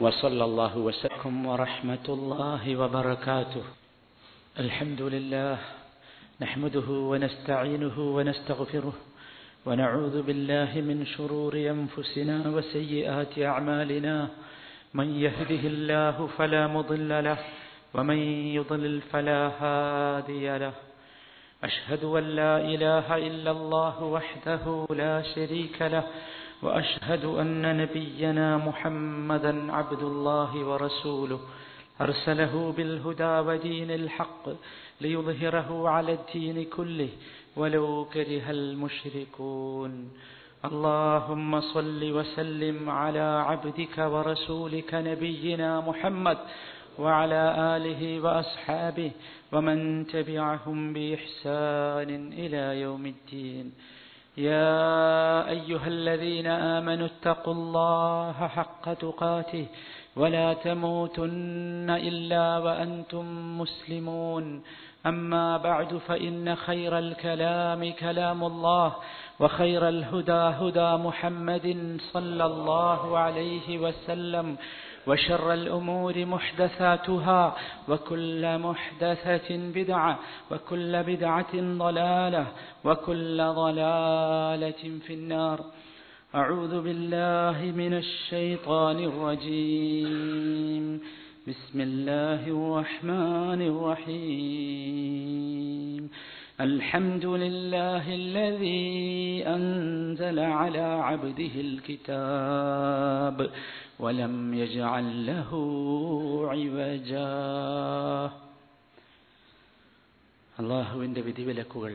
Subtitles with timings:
[0.00, 1.46] وصلى الله وسلم.
[1.46, 3.64] ورحمة الله وبركاته.
[4.58, 5.58] الحمد لله
[6.40, 8.94] نحمده ونستعينه ونستغفره
[9.66, 14.28] ونعوذ بالله من شرور أنفسنا وسيئات أعمالنا.
[14.94, 17.38] من يهده الله فلا مضل له
[17.94, 18.18] ومن
[18.62, 20.74] يضلل فلا هادي له.
[21.64, 26.06] أشهد أن لا إله إلا الله وحده لا شريك له
[26.62, 31.40] وأشهد أن نبينا محمدا عبد الله ورسوله
[32.00, 34.44] أرسله بالهدى ودين الحق
[35.00, 37.08] ليظهره على الدين كله
[37.56, 39.92] ولو كره المشركون.
[40.64, 46.38] اللهم صل وسلم على عبدك ورسولك نبينا محمد
[46.98, 47.42] وعلى
[47.76, 49.10] آله وأصحابه
[49.52, 53.66] ومن تبعهم بإحسان إلى يوم الدين.
[54.36, 59.66] يا أيها الذين آمنوا اتقوا الله حق تقاته
[60.16, 64.62] ولا تموتن إلا وأنتم مسلمون.
[65.06, 68.96] أما بعد فإن خير الكلام كلام الله
[69.40, 74.56] وخير الهدى هدى محمد صلى الله عليه وسلم.
[75.06, 77.56] وشر الأمور محدثاتها
[77.88, 80.18] وكل محدثة بدعة
[80.50, 82.46] وكل بدعة ضلالة
[82.84, 85.64] وكل ضلالة في النار.
[86.34, 91.00] أعوذ بالله من الشيطان الرجيم.
[91.48, 95.22] بسم الله الرحمن الرحيم.
[96.60, 103.50] الحمد لله الذي أنزل على عبده الكتاب.
[104.01, 105.49] ولم يجعل له
[106.51, 107.29] عوجا
[110.53, 111.91] അള്ളാഹുവിൻ്റെ വിധിവിലക്കുകൾ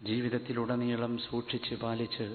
[0.00, 2.26] ജീവിതത്തിലുടനീളം സൂക്ഷിച്ച് പാലിച്ച്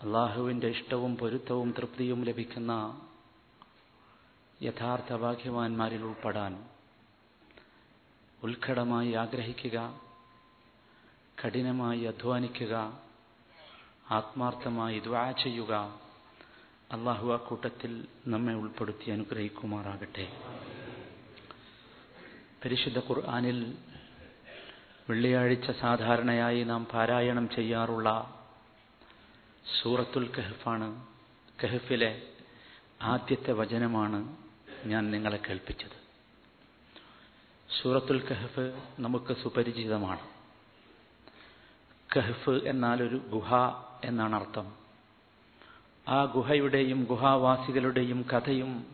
[0.00, 2.72] അള്ളാഹുവിൻ്റെ ഇഷ്ടവും പൊരുത്തവും തൃപ്തിയും ലഭിക്കുന്ന
[4.60, 6.52] യഥാർത്ഥ ഭാഗ്യവാന്മാരിൽ ഉൾപ്പെടാൻ
[8.42, 9.78] ഉത്കടമായി ആഗ്രഹിക്കുക
[11.38, 12.74] കഠിനമായി അധ്വാനിക്കുക
[14.11, 15.99] ആത്മാർത്ഥമായി ദ്വാ ചെയ്യുക.
[16.91, 20.37] അള്ളാഹു ആ കൂട്ടത്തിൽ നമ്മെ ഉൾപ്പെടുത്തി അനുഗ്രഹിക്കുമാറാകട്ടെ.
[22.65, 23.75] പരിശുദ്ധ ഖുർആാനിൽ
[25.09, 28.39] വെള്ളിയാഴ്ച സാധാരണയായി നാം പാരായണം ചെയ്യാറുള്ള
[29.81, 31.07] സൂറത്തുൽ കഹഫാണ്.
[31.63, 32.21] കഹഫിലെ
[33.01, 34.37] ആദ്യത്തെ വചനമാണ്
[34.85, 35.99] ഞാൻ നിങ്ങളെ കേൾപ്പിച്ചത്.
[37.81, 40.27] സൂറത്തുൽ കഹഫ് നമുക്ക് സുപരിചിതമാണ്.
[42.17, 43.53] കഹഫ് എന്നാൽ ഒരു ഗുഹ
[44.03, 44.73] എന്നാണ് അർത്ഥം.
[46.07, 48.85] ആ ഗുഹയുടെയും ഗുഹാവാസികളുടെയും കഥയും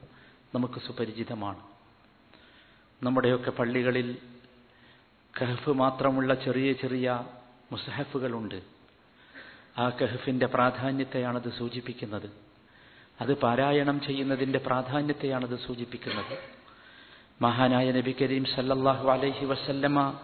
[0.55, 1.61] നമുക്ക് സുപരിചിതമാണ്.
[3.03, 4.17] നമ്മുടെയൊക്കെ പള്ളികളിൽ
[5.41, 7.25] കഹഫ് മാത്രമുള്ള ചെറിയ ചെറിയ
[7.71, 8.61] മുസഹഫുകളുണ്ട്.
[9.77, 12.29] ആ കഹഫിന്റെ പ്രാധാന്യത്തെയാണത് സൂചിപ്പിക്കുന്നത്.
[13.21, 16.37] അത് പാരായണം ചെയ്യുന്നതിന്റെ പ്രാധാന്യത്തെയാണത് സൂചിപ്പിക്കുന്നത്.
[17.41, 20.19] മഹാനായ നബി കരീം സല്ലല്ലാഹു അലൈഹി വസല്ലമ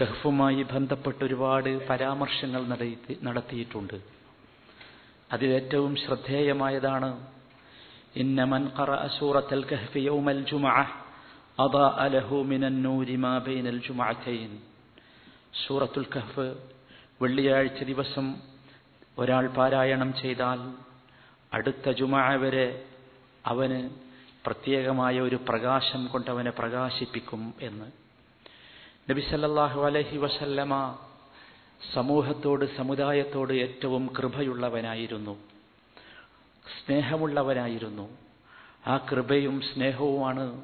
[0.00, 2.62] കഹ്ഫുമായി ബന്ധപ്പെട്ട് ഒരുപാട് പരാമർശങ്ങൾ
[3.26, 3.96] നടത്തിയിട്ടുണ്ട്.
[5.34, 7.10] അതിലേറ്റവും ശ്രദ്ധേയമായതാണ്.
[10.08, 10.42] യൗമൽ
[11.64, 12.38] അദാഅ ലഹു
[13.24, 13.80] മാ ബൈനൽ
[15.62, 16.46] സൂറത്തുൽ കഹ്ഫ്
[17.22, 18.26] വെള്ളിയാഴ്ച ദിവസം
[19.18, 20.60] ഒരാൾ പാരായണം ചെയ്താൽ
[21.52, 22.68] അടുത്ത ജുമഅ വരെ
[23.52, 23.80] അവന്
[24.46, 27.88] പ്രത്യേകമായ ഒരു പ്രകാശം കൊണ്ട് അവനെ പ്രകാശിപ്പിക്കും എന്ന്.
[29.10, 30.98] നബി സല്ലാഹു അലഹി വസല്ലമ
[31.94, 35.38] സമൂഹത്തോട് സമുദായത്തോട് ഏറ്റവും കൃപയുള്ളവനായിരുന്നു.
[36.64, 38.08] സ്നേഹമുള്ളവനായിരുന്നു.
[38.86, 40.62] ആ കൃപയും സ്നേഹവുമാണ്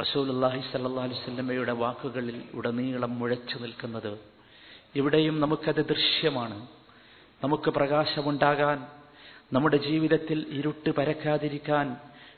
[0.00, 4.18] റസൂലുള്ളാഹി സല്ലല്ലാഹു അലൈഹി വസല്ലമയുടെ വാക്കുകളിൽ ഉടനീളം മുഴച്ചു നിൽക്കുന്നത്.
[4.94, 6.66] ഇവിടെയും നമുക്കത് ദൃശ്യമാണ്.
[7.44, 8.86] നമുക്ക് പ്രകാശമുണ്ടാകാൻ
[9.52, 11.96] നമ്മുടെ ജീവിതത്തിൽ ഇരുട്ട് പരക്കാതിരിക്കാൻ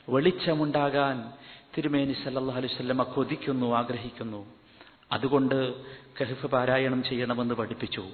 [0.09, 1.31] വെളിച്ചമുണ്ടാകാൻ
[1.77, 4.62] തിരുമേനി സല്ലാ അലുസല്ലമ്മ കൊതിക്കുന്നു ആഗ്രഹിക്കുന്നു.
[5.11, 5.73] അതുകൊണ്ട്
[6.21, 8.05] കഹഫ് പാരായണം ചെയ്യണമെന്ന് പഠിപ്പിച്ചു.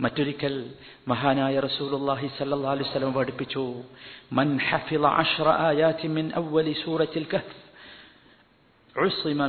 [0.00, 0.74] മറ്റൊരിക്കൽ
[1.08, 3.82] മഹാനായ റസൂലുള്ളാഹി സല്ലല്ലാഹു അലൈഹി വസല്ലം പഠിപ്പിച്ചു
[4.32, 4.58] മൻ
[6.04, 6.30] മിൻ
[6.84, 7.26] സൂറത്തിൽ
[9.04, 9.46] ഉസ്മ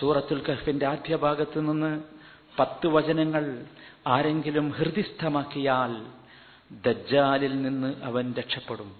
[0.00, 2.02] സൂറത്തുൽ കഹഫിന്റെ ആദ്യ ഭാഗത്ത് നിന്ന്
[2.58, 3.64] പത്ത് വചനങ്ങൾ
[4.06, 6.06] ആരെങ്കിലും ഹൃദിസ്ഥമാക്കിയാൽ
[6.86, 8.96] ദജ്ജാലിൽ നിന്ന് അവൻ രക്ഷപ്പെടും.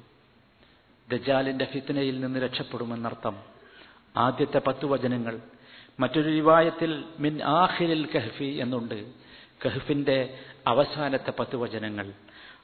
[1.10, 3.36] ദജാലിന്റെ ഫിത്നയിൽ നിന്ന് രക്ഷപ്പെടുമെന്നർത്ഥം
[4.16, 5.40] ആദ്യത്തെ പത്തു വചനങ്ങൾ.
[6.02, 9.04] മറ്റൊരു റിവായത്തിൽ മിൻ ആഹിരിൽ കഹ്ഫി എന്നുണ്ട്.
[9.66, 10.34] കഹ്ഫിന്റെ
[10.66, 12.12] അവസാനത്തെ പത്ത് വചനങ്ങൾ.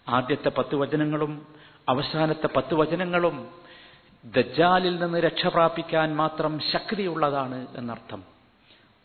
[0.09, 1.47] ആദ്യത്തെ പത്ത് വചനങ്ങളും
[1.89, 3.49] അവസാനത്തെ പത്ത് വചനങ്ങളും
[4.25, 8.25] ദജ്ജാലിൽ നിന്ന് രക്ഷപ്രാപിക്കാൻ മാത്രം ശക്തിയുള്ളതാണ് എന്നർത്ഥം.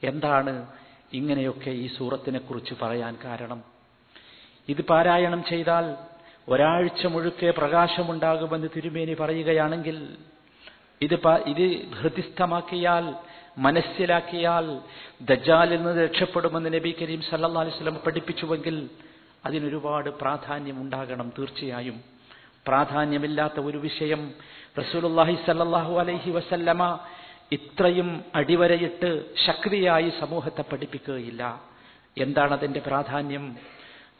[0.03, 0.67] എന്താണ്
[1.13, 3.63] ഇങ്ങനെയൊക്കെ ഈ സൂറത്തിനെ കുറിച്ച് പറയാൻ കാരണം?
[4.69, 5.95] ഇത് പാരായണം ചെയ്താൽ
[6.47, 10.17] ഒരാഴ്ച മുഴുക്കെ പ്രകാശമുണ്ടാകുമെന്ന് തിരുമേനി പറയുകയാണെങ്കിൽ
[11.01, 13.15] ഇത് ഇത് ഹൃദിസ്ഥമാക്കിയാൽ
[13.57, 14.79] മനസ്സിലാക്കിയാൽ
[15.21, 18.89] ദജാലിൽ നിന്ന് രക്ഷപ്പെടുമെന്ന് നബി കരീം സല്ലാ അലിസ്ലം പഠിപ്പിച്ചുവെങ്കിൽ
[19.45, 22.01] അതിനൊരുപാട് പ്രാധാന്യം ഉണ്ടാകണം തീർച്ചയായും.
[22.67, 24.33] പ്രാധാന്യമില്ലാത്ത ഒരു വിഷയം
[24.79, 26.99] റസൂലുല്ലാഹി സല്ലാഹു അലൈഹി വസല്ലമ
[27.51, 31.61] ഇത്രയും അടിവരയിട്ട് ശക്തിയായി സമൂഹത്തെ പഠിപ്പിക്കുകയില്ല.
[32.17, 33.55] എന്താണ് അതിന്റെ പ്രാധാന്യം?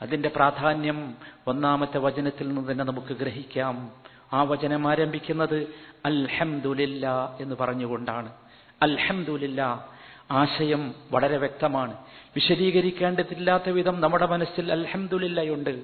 [0.01, 1.15] അതിന്റെ പ്രാധാന്യം
[1.47, 3.91] ഒന്നാമത്തെ വചനത്തിൽ നിന്ന് തന്നെ നമുക്ക് ഗ്രഹിക്കാം.
[4.33, 5.67] ആ വചനം ആരംഭിക്കുന്നത്
[6.05, 8.42] അൽഹംദുലില്ല എന്ന് പറഞ്ഞുകൊണ്ടാണ്.
[8.83, 9.89] അൽഹംദുലില്ല
[10.31, 11.97] ആശയം വളരെ വ്യക്തമാണ്.
[12.35, 15.81] വിശദീകരിക്കേണ്ടതില്ലാത്ത വിധം നമ്മുടെ മനസ്സിൽ അൽഹംദുലില്ലയുണ്ട്.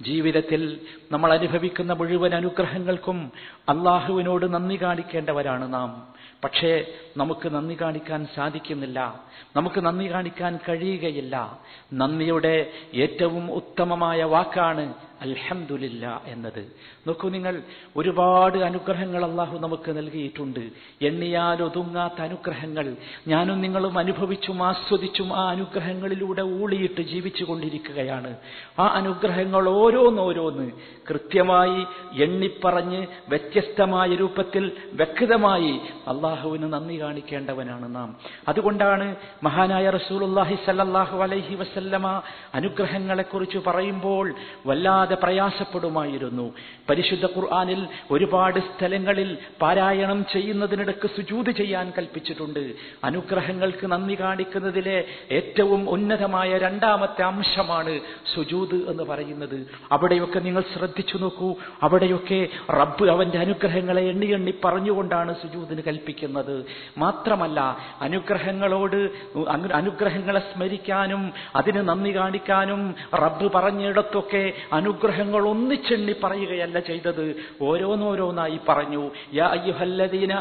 [0.00, 0.80] ജീവിതത്തിൽ
[1.12, 3.32] നമ്മൾ അനുഭവിക്കുന്ന മുഴുവൻ അനുഗ്രഹങ്ങൾക്കും
[3.68, 6.16] അള്ളാഹുവിനോട് നന്ദി കാണിക്കേണ്ടവരാണ് നാം.
[6.44, 9.20] പക്ഷേ നമുക്ക് നന്ദി കാണിക്കാൻ സാധിക്കുന്നില്ല.
[9.56, 11.58] നമുക്ക് നന്ദി കാണിക്കാൻ കഴിയുകയില്ല.
[11.92, 16.72] നന്ദിയുടെ ഏറ്റവും ഉത്തമമായ വാക്കാണ് അൽഹംദുലില്ല എന്നത്.
[17.06, 17.62] നോക്കൂ നിങ്ങൾ
[17.96, 20.60] ഒരുപാട് അനുഗ്രഹങ്ങൾ അള്ളാഹു നമുക്ക് നൽകിയിട്ടുണ്ട്.
[21.02, 22.96] എണ്ണിയാൽ ഒതുങ്ങാത്ത അനുഗ്രഹങ്ങൾ.
[23.28, 28.36] ഞാനും നിങ്ങളും അനുഭവിച്ചും ആസ്വദിച്ചും ആ അനുഗ്രഹങ്ങളിലൂടെ ഊളിയിട്ട് ജീവിച്ചു കൊണ്ടിരിക്കുകയാണ്
[28.80, 30.70] ആ അനുഗ്രഹങ്ങൾ ഓരോന്നോരോന്ന്
[31.10, 31.86] കൃത്യമായി
[32.22, 38.16] എണ്ണിപ്പറഞ്ഞ് വ്യത്യസ്തമായ രൂപത്തിൽ വ്യക്തമായി അള്ളാഹുവിന് നന്ദി കാണിക്കേണ്ടവനാണ് നാം.
[38.48, 42.22] അതുകൊണ്ടാണ് മഹാനായ റസൂലുല്ലാഹി സല്ലാഹു അലൈഹി വസല്ലമ
[42.54, 44.34] അനുഗ്രഹങ്ങളെക്കുറിച്ച് പറയുമ്പോൾ
[44.66, 46.54] വല്ലാതെ പ്രയാസപ്പെടുമായിരുന്നു.
[46.90, 52.72] പരിശുദ്ധ ഖുർആാനിൽ ഒരുപാട് സ്ഥലങ്ങളിൽ പാരായണം ചെയ്യുന്നതിനിടക്ക് സുജൂത് ചെയ്യാൻ കൽപ്പിച്ചിട്ടുണ്ട്.
[53.04, 58.00] അനുഗ്രഹങ്ങൾക്ക് നന്ദി കാണിക്കുന്നതിലെ ഏറ്റവും ഉന്നതമായ രണ്ടാമത്തെ അംശമാണ്
[58.34, 59.70] സുജൂത് എന്ന് പറയുന്നത്.
[59.92, 61.54] അവിടെയൊക്കെ നിങ്ങൾ ശ്രദ്ധിച്ചു നോക്കൂ.
[61.82, 66.66] അവിടെയൊക്കെ റബ്ബ് അവന്റെ അനുഗ്രഹങ്ങളെ എണ്ണി എണ്ണി പറഞ്ഞുകൊണ്ടാണ് സുജൂതിന് കൽപ്പിക്കുന്നത്.
[66.98, 69.10] മാത്രമല്ല അനുഗ്രഹങ്ങളോട്
[69.74, 74.52] അനുഗ്രഹങ്ങളെ സ്മരിക്കാനും അതിന് നന്ദി കാണിക്കാനും റബ്ബ് പറഞ്ഞിടത്തൊക്കെ
[74.96, 77.36] അനുഗ്രഹങ്ങൾ ഒന്നിച്ചെണ്ണി പറയുകയല്ല ചെയ്തത്.
[77.62, 80.34] ഓരോന്നോരോന്നായി പറഞ്ഞു യാ അയ്യുഹല്ലദീന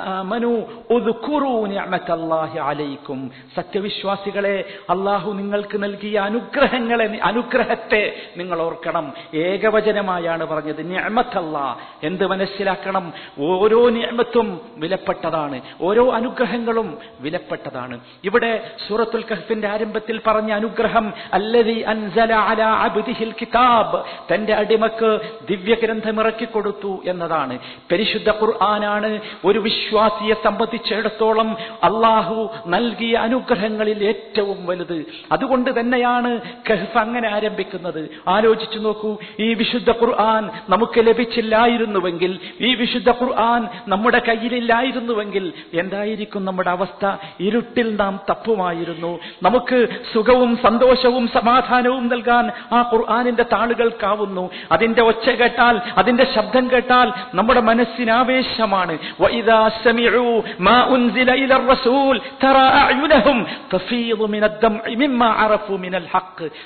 [3.56, 9.13] സത്യവിശ്വാസികളെ അള്ളാഹു നിങ്ങൾക്ക് നൽകിയ അനുഗ്രഹങ്ങളെ അനുഗ്രഹത്തെ നിങ്ങൾ ഓർക്കണം.
[9.34, 13.13] ഏകവചനമായാണ് പറഞ്ഞത് ഞാമത്തല്ല എന്ത് മനസ്സിലാക്കണം?
[13.40, 15.62] ഓരോ ഞാമത്തും വിലപ്പെട്ടതാണ്.
[15.81, 18.00] ഓരോ അനുഗ്രഹങ്ങളും വിലപ്പെട്ടതാണ്.
[18.24, 24.04] ഇവിടെ സൂറത്തുൽ കഹ്ഫിന്റെ ആരംഭത്തിൽ പറഞ്ഞ അനുഗ്രഹം അല്ലതി അൻസല അല അബ്ദിഹിൽ കിതാബ്.
[24.34, 25.19] തന്റെ അടിമക്ക്
[25.50, 27.59] ദിവ്യഗ്രന്ഥം ഇറക്കിക്കൊടുത്തു എന്നതാണ്.
[27.92, 35.06] പരിശുദ്ധ ഖുർആനാണ് ഒരു വിശ്വാസിയെ സംബന്ധിച്ചിടത്തോളം അള്ളാഹു നൽകിയ അനുഗ്രഹങ്ങളിൽ ഏറ്റവും വലുത്.
[35.31, 36.39] അതുകൊണ്ട് തന്നെയാണ്
[36.69, 38.09] കഹ്ഫ് അങ്ങനെ ആരംഭിക്കുന്നത്.
[38.27, 47.15] ആലോചിച്ചു നോക്കൂ ഈ വിശുദ്ധ ഖുർആൻ നമുക്ക് ലഭിച്ചില്ലായിരുന്നുവെങ്കിൽ ഈ വിശുദ്ധ ഖുർആൻ നമ്മുടെ കയ്യിലില്ലായിരുന്നുവെങ്കിൽ എന്തായിരിക്കും നമ്മുടെ അവസ്ഥ?
[47.39, 49.19] ഇരുട്ടിൽ നാം തപ്പുമായിരുന്നു.
[49.44, 57.14] നമുക്ക് സുഖവും സന്തോഷവും സമാധാനവും നൽകാൻ ആ ഖുർആാനിന്റെ താളുകൾക്കാവുന്നു പോകുന്നു അതിന്റെ ഒച്ച കേട്ടാൽ അതിന്റെ ശബ്ദം കേട്ടാൽ
[57.34, 58.98] നമ്മുടെ മനസ്സിന് ആവേശമാണ്.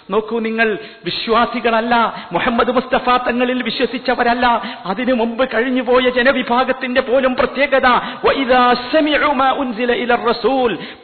[0.09, 4.45] നോക്കൂ നിങ്ങൾ വിശ്വാസികളല്ല മുഹമ്മദ് മുസ്തഫ തങ്ങളിൽ വിശ്വസിച്ചവരല്ല.
[4.85, 7.87] അതിനു മുമ്പ് കഴിഞ്ഞുപോയ ജനവിഭാഗത്തിന്റെ പോലും പ്രത്യേകത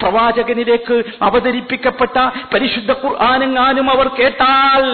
[0.01, 2.17] പ്രവാചകനിലേക്ക് അവതരിപ്പിക്കപ്പെട്ട
[2.53, 4.85] പരിശുദ്ധ ഖുർആാനെങ്ങാനും അവർ കേട്ടാൽ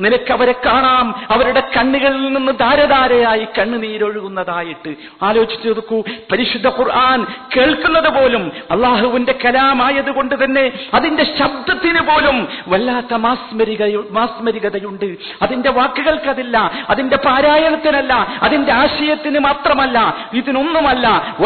[0.00, 1.26] നിനക്ക് അവരെ കാണാം.
[1.30, 4.94] അവരുടെ കണ്ണുകളിൽ നിന്ന് ധാരധാരയായി കണ്ണുനീരൊഴുകുന്നതായിട്ട്.
[5.22, 6.02] ആലോചിച്ചു നോക്കൂ.
[6.32, 7.26] പരിശുദ്ധ ഖുർആൻ
[7.56, 15.16] കേൾക്കുന്നത് പോലും അള്ളാഹുവിന്റെ കലാമായതുകൊണ്ട് തന്നെ അതിന്റെ ശബ്ദത്തിന് പോലും വല്ലാത്ത മാസ്മരിക മാസ്മരികതയുണ്ട്.
[15.42, 16.70] അതിന്റെ വാക്കുകൾക്കതില്ല.
[16.90, 18.38] അതിന്റെ പാരായണത്തിനല്ല.
[18.42, 20.28] അതിന്റെ ആശയത്തിന് മാത്രമല്ല.
[20.34, 21.36] ഇതിനൊന്നുമല്ല.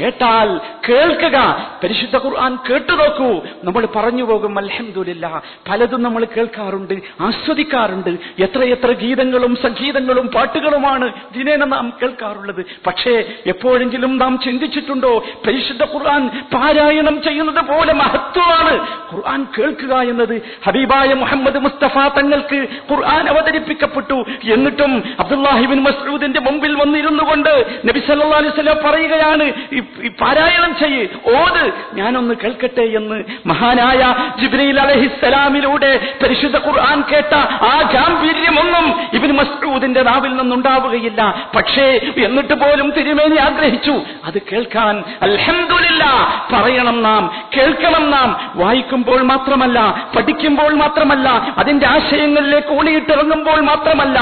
[0.00, 1.70] കേട്ടാൽ കേൾക്കുക.
[1.82, 8.12] പരിശുദ്ധ ഖുർആൻ കേട്ടു നോക്കൂ നമ്മൾ പറഞ്ഞു പോകും അലഹമ്മദ് അൽഹംദുലില്ല പലതും നമ്മൾ കേൾക്കാറുണ്ട് ആസ്വദിക്കാറുണ്ട്.
[8.44, 12.62] എത്രയെത്ര ഗീതങ്ങളും സംഗീതങ്ങളും പാട്ടുകളുമാണ് ദിനേന നാം കേൾക്കാറുള്ളത്.
[12.86, 13.14] പക്ഷേ
[13.46, 15.12] എപ്പോഴെങ്കിലും നാം ചിന്തിച്ചിട്ടുണ്ടോ
[15.46, 16.22] പരിശുദ്ധ ഖുർആൻ
[16.54, 18.74] പാരായണം ചെയ്യുന്നത് പോലെ മഹത്വമാണ്.
[19.12, 20.34] ഖുർആൻ കേൾക്കുക എന്നത്
[20.66, 24.18] ഹബീബായ മുഹമ്മദ് മുസ്തഫ തങ്ങൾക്ക് ഖുർആൻ അവതരിപ്പിക്കപ്പെട്ടു.
[24.54, 27.52] എന്നിട്ടും അബ്ദുല്ലാഹിബിൻ മസ്ഊദിന്റെ മുമ്പിൽ വന്നിരുന്നു കൊണ്ട്
[27.88, 29.46] നബി സല്ലല്ലാഹു അലൈഹി വസല്ലം പറയുകയാണ്
[30.22, 31.04] പാരായണം ചെയ്യ്
[31.36, 31.62] ഓത്
[31.94, 34.00] ഞാനൊന്ന് കേൾക്കട്ടെ എന്ന് മഹാനായ
[34.40, 37.34] ജിബ്രീൽ അലഹിസ്സലാമിലൂടെ പരിശുദ്ധ ഖുർആൻ കേട്ട
[37.70, 41.50] ആ ഗാംഭീര്യമൊന്നും ഇബിൻ മസ്ഊദിന്റെ നാവിൽ നിന്നുണ്ടാവുകയില്ല.
[41.56, 44.02] പക്ഷേ എന്നിട്ട് പോലും തിരുമേനി ആഗ്രഹിച്ചു.
[44.24, 46.04] അത് കേൾക്കാൻ അലഹമില്ല
[46.52, 48.28] പറയണം നാം കേൾക്കണം നാം.
[48.54, 49.78] വായിക്കുമ്പോൾ മാത്രമല്ല
[50.16, 54.18] പഠിക്കുമ്പോൾ മാത്രമല്ല അതിന്റെ ആശയങ്ങളിലേക്ക് ഊണിയിട്ടിറങ്ങുമ്പോൾ മാത്രമല്ല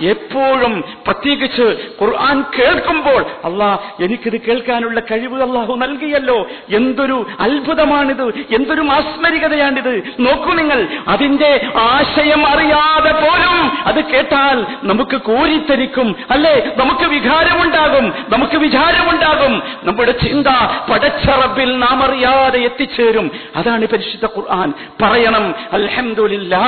[0.00, 6.46] എപ്പോഴും പ്രത്യേകിച്ച് ഖുർആൻ കേൾക്കുമ്പോൾ അള്ളാ എനിക്കിത് കേൾക്കാനുള്ള കഴിവ് അള്ളാഹു നൽകിയല്ലോ.
[6.70, 16.70] എന്തൊരു അത്ഭുതമാണിത് എന്തൊരു മാസ്മരികതയാണിത് നോക്കൂ നിങ്ങൾ അതിന്റെ ആശയം അറിയാതെ പോലും അത് കേട്ടാൽ നമുക്ക് കോരിത്തരിക്കും അല്ലേ?
[16.76, 19.62] നമുക്ക് വികാരമുണ്ടാകും നമുക്ക് വിചാരമുണ്ടാകും.
[19.82, 20.46] നമ്മുടെ ചിന്ത
[20.92, 23.30] പടച്ചറബിൽ നാം അറിയാതെ എത്തിച്ചേരും.
[23.56, 24.72] അതാണ് പരിശുദ്ധ ഖുർആൻ.
[25.02, 26.64] പറയണം അൽഹംദുലില്ലാ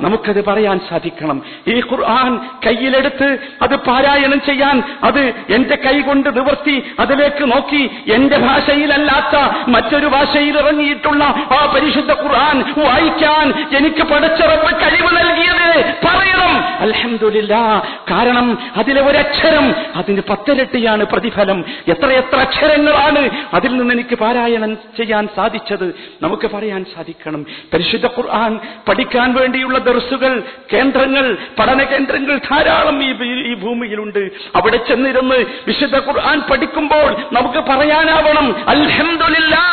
[0.00, 1.42] നമുക്കത് പറയാൻ സാധിക്കണം.
[1.68, 9.36] ഈ ഖുർആൻ കയ്യിലെടുത്ത് അത് പാരായണം ചെയ്യാൻ അത് എന്റെ കൈ കൊണ്ട് നിവർത്തി അതിലേക്ക് നോക്കി എന്റെ ഭാഷയിലല്ലാത്ത
[9.68, 16.50] മറ്റൊരു ഭാഷയിൽ ഇറങ്ങിയിട്ടുള്ള ആ പരിശുദ്ധ ഖുർആൻ വായിക്കാൻ എനിക്ക് പഠിച്ചറപ്പ് കഴിവ് നൽകിയത് പറയണം.
[16.80, 21.64] അലഹമില്ല കാരണം അതിലെ ഒരക്ഷരം അതിന് പത്തിരട്ടിയാണ് പ്രതിഫലം.
[21.88, 27.46] എത്രയെത്ര അക്ഷരങ്ങളാണ് അതിൽ നിന്ന് എനിക്ക് പാരായണം ചെയ്യാൻ സാധിച്ചത് നമുക്ക് പറയാൻ സാധിക്കണം.
[27.72, 33.10] പരിശുദ്ധ ഖുർആൻ പഠിക്കാൻ വേണ്ടിയുള്ള ദർസുകൾ കേന്ദ്രങ്ങൾ പഠന കേന്ദ്രങ്ങൾ ധാരാളം ഈ
[33.50, 34.30] ഈ ഭൂമിയിലുണ്ട്.
[34.56, 39.66] അവിടെ ചെന്നിരുന്ന് വിശുദ്ധ ഖുർആൻ പഠിക്കുമ്പോൾ നമുക്ക് പറയാനാവണം അൽഹംദുലില്ലാ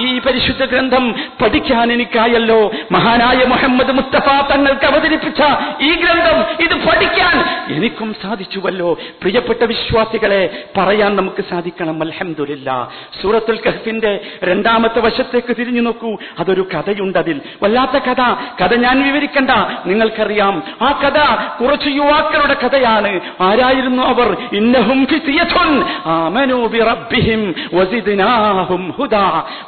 [0.00, 1.92] ഈ പരിശുദ്ധ ഗ്രന്ഥം പഠിക്കാൻ
[2.38, 5.42] എനിക്കായല്ലോ മഹാനായ മുഹമ്മദ് മുസ്തഫ തങ്ങൾക്ക് അവതരിപ്പിച്ച
[5.82, 8.92] ഈ ഗ്രന്ഥം ഇത് പഠിക്കാൻ എനിക്കും സാധിച്ചുവല്ലോ.
[8.92, 12.02] പ്രിയപ്പെട്ട വിശ്വാസികളെ പറയാൻ നമുക്ക് സാധിക്കണം.
[12.02, 12.88] അൽഹംദുലില്ലാ.
[13.22, 16.16] സൂറത്തുൽ കഹഫിന്റെ രണ്ടാമത്തെ വശത്തേക്ക് തിരിഞ്ഞു നോക്കൂ.
[16.38, 17.40] അതൊരു കഥയുണ്ട് അതിൽ.
[17.62, 18.20] വല്ലാത്ത കഥ.
[18.64, 19.50] കഥ ഞാൻ വിവരിക്കണ്ട.
[19.86, 20.62] നിങ്ങൾക്കറിയാം.
[20.82, 21.18] ആ കഥ
[21.64, 23.20] കുറച്ച് യുവാക്കളുടെ കഥയാണ്.
[23.40, 24.36] ആരായിരുന്നു അവർ?
[24.52, 25.06] ഇന്നഹും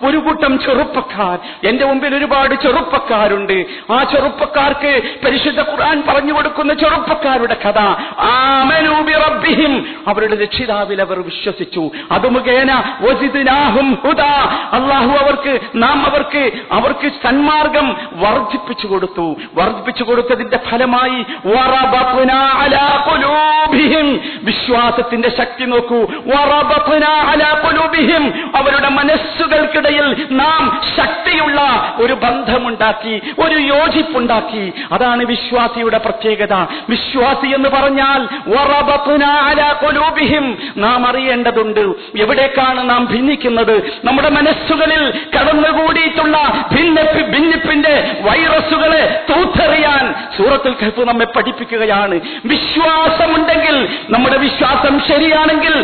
[0.03, 1.39] ഒരു കൂട്ടം ചെറുപ്പക്കാർ.
[1.69, 3.67] എന്റെ മുമ്പിൽ ഒരുപാട് ചെറുപ്പക്കാരുണ്ട്.
[3.93, 7.79] ആ ചെറുപ്പക്കാർക്ക് പരിശുദ്ധ ഖുർആൻ പറഞ്ഞു കൊടുക്കുന്ന ചെറുപ്പക്കാരുടെ കഥ.
[8.19, 11.91] ആമനൂബി റബ്ബിഹിം അവരുടെ രക്ഷിതാവിൽ അവർ വിശ്വസിച്ചു.
[12.13, 12.71] അത് മുഖേന
[14.73, 19.37] അള്ളാഹു അവർക്ക് നാം അവർക്ക് അവർക്ക് സന്മാർഗം വർദ്ധിപ്പിച്ചു കൊടുത്തു.
[19.55, 21.25] വർദ്ധിപ്പിച്ചു കൊടുത്തതിന്റെ ഫലമായി
[24.43, 26.07] വിശ്വാസത്തിന്റെ ശക്തി നോക്കൂ.
[28.57, 31.61] അവരുടെ മനസ്സുകൾക്കിടയിൽ നാം ശക്തിയുള്ള
[31.97, 32.13] ഒരു
[32.51, 34.73] ബന്ധമുണ്ടാക്കി ഒരു യോജിപ്പുണ്ടാക്കി.
[34.93, 36.55] അതാണ് വിശ്വാസിയുടെ പ്രത്യേകത.
[36.89, 38.29] വിശ്വാസി എന്ന് പറഞ്ഞാൽ
[40.77, 41.81] നാം അറിയേണ്ടതുണ്ട്.
[42.21, 43.77] എവിടേക്കാണ് നാം ഭിന്നിക്കുന്നത്?
[44.05, 52.21] നമ്മുടെ മനസ്സുകളിൽ കടന്നുകൂടിയിട്ടുള്ള ഭിന്ന ഭിന്നിപ്പിന്റെ വൈറസുകളെ തൂത്തെറിയാൻ സൂറത്തിൽ കൽപ്പ് നമ്മെ പഠിപ്പിക്കുകയാണ്.
[52.45, 55.75] വിശ്വാസമുണ്ടെങ്കിൽ നമ്മുടെ വിശ്വാസം ശരിയാണെങ്കിൽ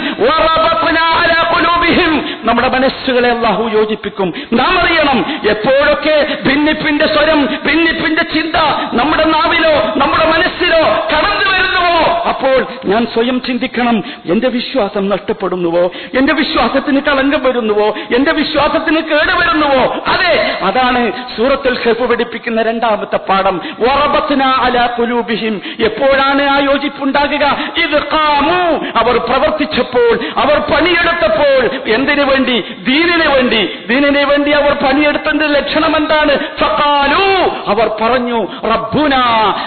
[2.44, 4.32] നമ്മുടെ മനസ്സുകളെ അള്ളാഹു യോജിപ്പിക്കും.
[4.52, 5.18] നാം അറിയണം
[5.50, 8.56] എപ്പോഴൊക്കെ ഭിന്നിപ്പിന്റെ സ്വരം ഭിന്നിപ്പിന്റെ ചിന്ത
[8.92, 10.82] നമ്മുടെ നാവിലോ നമ്മുടെ മനസ്സിലോ
[11.12, 14.02] കടന്നു വരുന്നുവോ അപ്പോൾ ഞാൻ സ്വയം ചിന്തിക്കണം.
[14.24, 15.90] എന്റെ വിശ്വാസം നഷ്ടപ്പെടുന്നുവോ?
[16.18, 17.94] എന്റെ വിശ്വാസത്തിന് കളങ്കം വരുന്നുവോ?
[18.16, 19.96] എന്റെ വിശ്വാസത്തിന് കേട് വരുന്നുവോ?
[20.06, 23.60] അതെ അതാണ് സൂറത്തുൽ ഹെഫ് പഠിപ്പിക്കുന്ന രണ്ടാമത്തെ പാഠം.
[23.80, 27.58] വറബത്തിന അല കുലൂബിഹിം എപ്പോഴാണ് ആ യോജിപ്പുണ്ടാകുക?
[27.76, 31.90] ഇത് കാമു അവർ പ്രവർത്തിച്ചപ്പോൾ അവർ പണിയെടുത്തപ്പോൾ.
[31.90, 32.60] എന്തിനു വേണ്ടി?
[32.60, 33.78] ദീനിന് വേണ്ടി.
[33.88, 36.38] ദീനിന് വേണ്ടി അവർ പണിയെടുത്തതിന്റെ ലക്ഷണം എന്താണ്?
[36.60, 37.50] ഫഖാലു.
[37.70, 39.14] അവർ പറഞ്ഞു റബ്ബുന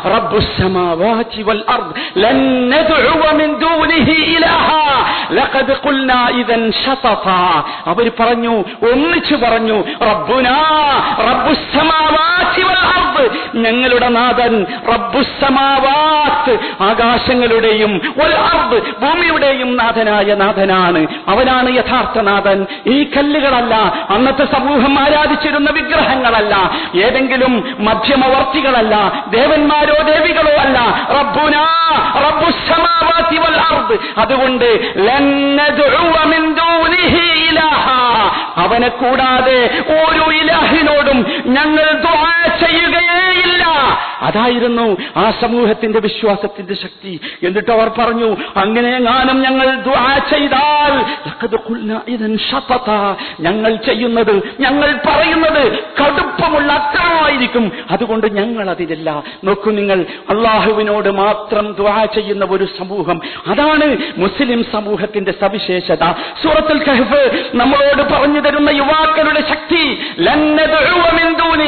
[0.06, 2.19] റബ്ബുസ്സമാവാതി വൽ അർദ്.
[2.19, 2.37] ലൻ
[2.73, 4.87] ندعو من دونه إلها
[5.33, 7.47] لقد قلنا إذا شططا
[7.91, 8.55] അവർ പറഞ്ഞു
[8.89, 10.59] ഒന്നിച്ചു പറഞ്ഞു റബ്ബുനാ
[11.29, 13.25] റബ്ബുസ്സമാവാതി വൽ അർദ്
[13.65, 14.55] ഞങ്ങളുടെ നാഥൻ
[14.93, 16.53] റബ്ബുസ്സമാവാത്ത്
[16.89, 21.01] ആകാശങ്ങളുടെയും വൽ അർദ് ഭൂമിയുടെയും നാഥനായ നാഥനാണ്
[21.33, 22.59] അവനാണ് യഥാർത്ഥ നാഥൻ
[22.95, 23.75] ഈ കല്ലുകളല്ല
[24.15, 26.55] അന്നത്തെ സമൂഹം ആരാധിച്ചിരുന്ന വിഗ്രഹങ്ങളല്ല
[27.05, 27.55] ഏതെങ്കിലും
[27.89, 28.95] മധ്യമവർത്തികളല്ല
[29.37, 30.79] ദേവന്മാരോ ദേവികളോ അല്ല
[31.17, 31.65] റബ്ബുനാ
[32.08, 32.08] റബ്ബുസ്സമാവാതി വൽ അർദ്
[34.18, 34.70] അതുകൊണ്ട്
[38.58, 39.60] അവനെ കൂടാതെ
[40.00, 42.30] ഓരോ ഇലാഹിനോടും ഞങ്ങൾ ദുആ
[43.50, 47.20] ചെയ്യുകയേയില്ല അതായിരുന്നു ആ സമൂഹത്തിന്റെ വിശ്വാസത്തിന്റെ ശക്തി.
[47.44, 49.76] എന്നിട്ട് അവർ പറഞ്ഞു അങ്ങനെ എങ്ങാനും ഞങ്ങൾ
[50.30, 51.06] ചെയ്താൽ
[53.40, 57.72] ഞങ്ങൾ ചെയ്യുന്നത് ഞങ്ങൾ പറയുന്നത് കടുപ്പമുള്ള അക്രമമായിരിക്കും.
[57.92, 63.22] അതുകൊണ്ട് ഞങ്ങൾ അതിലില്ല നോക്കൂ നിങ്ങൾ അള്ളാഹുവിനോട് മാത്രം ദ്വാ ചെയ്യുന്ന ഒരു സമൂഹം.
[63.48, 66.12] അതാണ് മുസ്ലിം സമൂഹത്തിന്റെ സവിശേഷത.
[66.44, 70.00] സൂറത്തുൽ കഹ്ഫ് നമ്മളോട് പറഞ്ഞു തരുന്ന യുവാക്കളുടെ ശക്തി.
[70.20, 70.56] ലൻ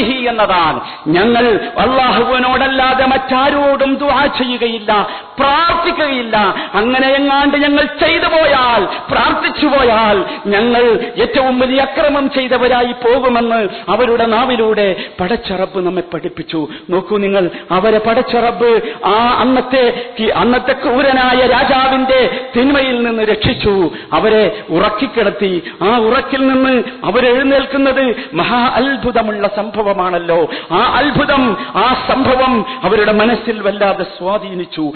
[0.02, 0.80] നദ്ഉവ എന്നതാണ്.
[1.08, 5.08] ഞങ്ങൾ അള്ളാഹുവിനോടല്ലാതെ മറ്റാരോടും ദുആ ചെയ്യുകയില്ല
[5.40, 6.38] പ്രാർത്ഥിക്കുകയില്ല.
[6.74, 10.84] അങ്ങനെ എങ്ങാണ്ട് ഞങ്ങൾ ചെയ്തു പോയാൽ പ്രാർത്ഥിച്ചു പോയാൽ ഞങ്ങൾ
[11.22, 16.68] ഏറ്റവും വലിയ അക്രമം ചെയ്തവരായി പോകുമെന്ന് അവരുടെ നാവിലൂടെ പടച്ചറബ് നമ്മെ പഠിപ്പിച്ചു.
[16.90, 23.92] നോക്കൂ നിങ്ങൾ അവരെ പടച്ചറബ് ആ അന്നത്തെ അന്നത്തെ ക്രൂരനായ രാജാവിന്റെ തിന്മയിൽ നിന്ന് രക്ഷിച്ചു.
[24.14, 25.64] അവരെ ഉറക്കിക്കിടത്തി.
[25.82, 29.48] ആ ഉറക്കിൽ നിന്ന് അവരെഴുന്നേൽക്കുന്നത് മഹാ അത്ഭുതമുള്ള
[29.92, 30.50] സംഭവമാണല്ലോ.
[30.72, 34.92] ആ അത്ഭുതം ആ സംഭവം അവരുടെ മനസ്സിൽ വല്ലാതെ സ്വാധീനിച്ചു.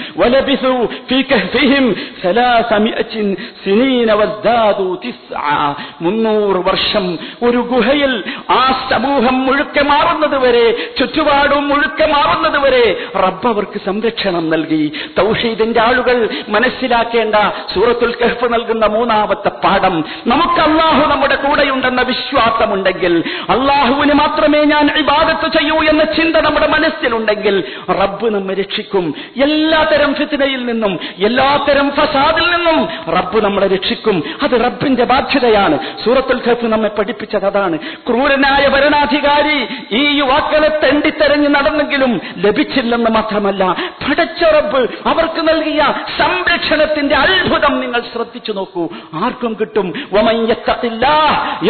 [6.01, 13.81] മുന്നൂറ് വർഷം ഒരു ഗുഹയിൽ ആ സമൂഹം മുഴുക്കെ മാറുന്നത് വരെ ചുറ്റുപാടും മുഴുക്കെ മാറുന്നത് വരെ റബ്ബ് അവർക്ക്
[13.85, 14.91] സംരക്ഷണം നൽകി.
[15.19, 17.35] തൗഷീദിന്റെ ആളുകൾ മനസ്സിലാക്കേണ്ട
[17.73, 20.03] സൂറത്തുൽ കഹ്ഫ് നൽകുന്ന മൂന്നാമത്തെ പാഠം.
[20.27, 28.35] നമുക്ക് അള്ളാഹു നമ്മുടെ കൂടെയുണ്ടെന്ന വിശ്വാസമുണ്ടെങ്കിൽ അള്ളാഹുവിന് മാത്രമേ ഞാൻ ഇബാദത്ത് ചെയ്യൂ എന്ന ചിന്ത നമ്മുടെ മനസ്സിലുണ്ടെങ്കിൽ റബ്ബ്
[28.35, 29.13] നമ്മെ രക്ഷിക്കും.
[29.43, 34.23] എല്ലാത്തരം ഫിത്തിനയിൽ നിന്നും എല്ലാത്തരം ഫസാദിൽ നിന്നും റബ്ബ് നമ്മളെ രക്ഷിക്കും.
[34.43, 35.79] അത് റബ്ബിന്റെ ബാധ്യതയാണ്.
[36.05, 37.77] സൂറത്തുൽ ഖഫ് നമ്മെ പഠിപ്പിച്ചത് അതാണ്.
[37.77, 43.75] ക്രൂരനായ ഭരണാധികാരി ഈ യുവാക്കളെ തെണ്ടിത്തെരഞ്ഞ് നടന്നെങ്കിലും ലഭിച്ചില്ലെന്ന് മാത്രമല്ല
[44.09, 48.89] പടച്ച റബ്ബ് അവർക്ക് നൽകിയ സംരക്ഷണത്തിന്റെ അത്ഭുതം നിങ്ങൾ ശ്രദ്ധിച്ചു നോക്കൂ.
[49.13, 49.93] ആർക്കും കിട്ടും.
[49.95, 51.65] ഏതെങ്കിലും യത്തഖില്ലാഹ്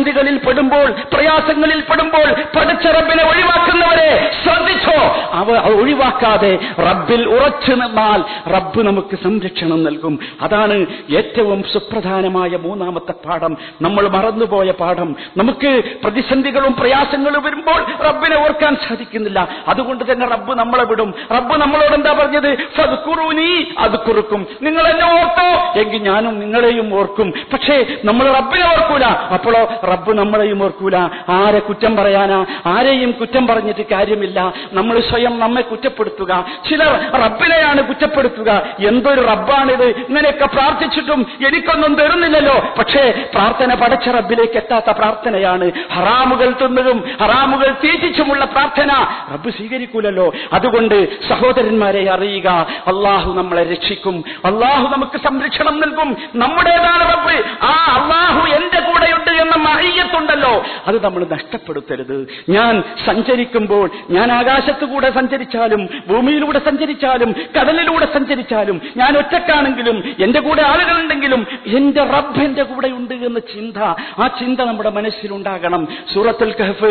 [0.00, 4.96] പ്രതിസന്ധികളിൽ പെടുമ്പോൾ പ്രയാസങ്ങളിൽ പെടുമ്പോൾ പഠിച്ച റബ്ബിനെ ഒഴിവാക്കുന്നവരെ ശ്രദ്ധിച്ചോ?
[5.32, 10.18] അവ ഒഴിവാക്കാതെ റബ്ബിൽ ഉറച്ചു നിന്നാൽ റബ്ബ് നമുക്ക് സംരക്ഷണം നൽകും.
[10.42, 13.56] അതാണ് ഏറ്റവും സുപ്രധാനമായ മൂന്നാമത്തെ പാഠം.
[13.82, 15.16] നമ്മൾ മറന്നുപോയ പാഠം.
[15.36, 19.48] നമുക്ക് പ്രതിസന്ധികളും പ്രയാസങ്ങളും വരുമ്പോൾ റബ്ബിനെ ഓർക്കാൻ സാധിക്കുന്നില്ല.
[19.68, 21.14] അതുകൊണ്ട് തന്നെ റബ്ബ് നമ്മളെ വിടും.
[21.36, 22.56] റബ്ബ് നമ്മളോട് എന്താ പറഞ്ഞത്?
[22.76, 24.46] ഫദ്കുറൂനി അത് കുറുക്കും.
[24.62, 25.80] നിങ്ങൾ എന്നെ ഓർത്തോ?
[25.80, 27.32] എങ്കിൽ ഞാനും നിങ്ങളെയും ഓർക്കും.
[27.52, 29.04] പക്ഷേ നമ്മൾ റബ്ബിനെ ഓർക്കൂല.
[29.04, 30.96] അപ്പോഴോ റബ്ബ് നമ്മളെയും ഓർക്കൂല.
[31.28, 32.46] ആരെ കുറ്റം പറയാനാ?
[32.66, 34.52] ആരെയും കുറ്റം പറഞ്ഞിട്ട് കാര്യമില്ല.
[34.72, 36.44] നമ്മൾ സ്വയം നമ്മെ കുറ്റപ്പെടുത്തുക.
[36.70, 38.62] ചിലർ റബ്ബിനെയാണ് കുറ്റപ്പെടുത്തുക.
[38.86, 39.84] എന്തൊരു റബ്ബാണിത്?
[39.84, 42.74] ഇങ്ങനെയൊക്കെ പ്രാർത്ഥിച്ചിട്ടും എനിക്കൊന്നും തരുന്നില്ലല്ലോ.
[42.78, 45.70] പക്ഷേ പ്രാർത്ഥന പടച്ച റബ്ബിലേക്ക് എത്താത്ത പ്രാർത്ഥനയാണ്.
[45.92, 50.32] ഹറാമുകൾ തിന്നതും ഹറാമുകൾ തീറ്റിച്ചുമുള്ള പ്രാർത്ഥന റബ്ബ് സ്വീകരിക്കൂലല്ലോ.
[50.52, 52.48] അതുകൊണ്ട് സഹോദരന്മാരെ അറിയുക.
[52.86, 54.24] അള്ളാഹു നമ്മളെ രക്ഷിക്കും.
[54.44, 56.16] അള്ളാഹു നമുക്ക് സംരക്ഷണം നൽകും.
[56.34, 57.64] നമ്മുടേതാണ് റബ്ബ്.
[57.64, 60.52] ആ അള്ളാഹു എന്റെ കൂടെയുണ്ട് എന്ന മഹയ്യത്തുണ്ടല്ലോ
[60.86, 62.16] അത് നമ്മൾ നഷ്ടപ്പെടുത്തരുത്.
[62.48, 71.46] ഞാൻ സഞ്ചരിക്കുമ്പോൾ ഞാൻ ആകാശത്തു കൂടെ സഞ്ചരിച്ചാലും ഭൂമിയിലൂടെ സഞ്ചരിച്ചാലും കടലിലൂടെ സഞ്ചരിച്ചാലും ഞാൻ ഒറ്റക്കാണെങ്കിലും എന്റെ കൂടെ ആളുകളുണ്ടെങ്കിലും
[71.66, 73.78] എന്റെ റബ്ബ് എന്റെ കൂടെ ഉണ്ട് എന്ന ചിന്ത
[74.22, 75.82] ആ ചിന്ത നമ്മുടെ മനസ്സിലുണ്ടാകണം.
[76.14, 76.90] സൂറത്തുൽ കഹഫ്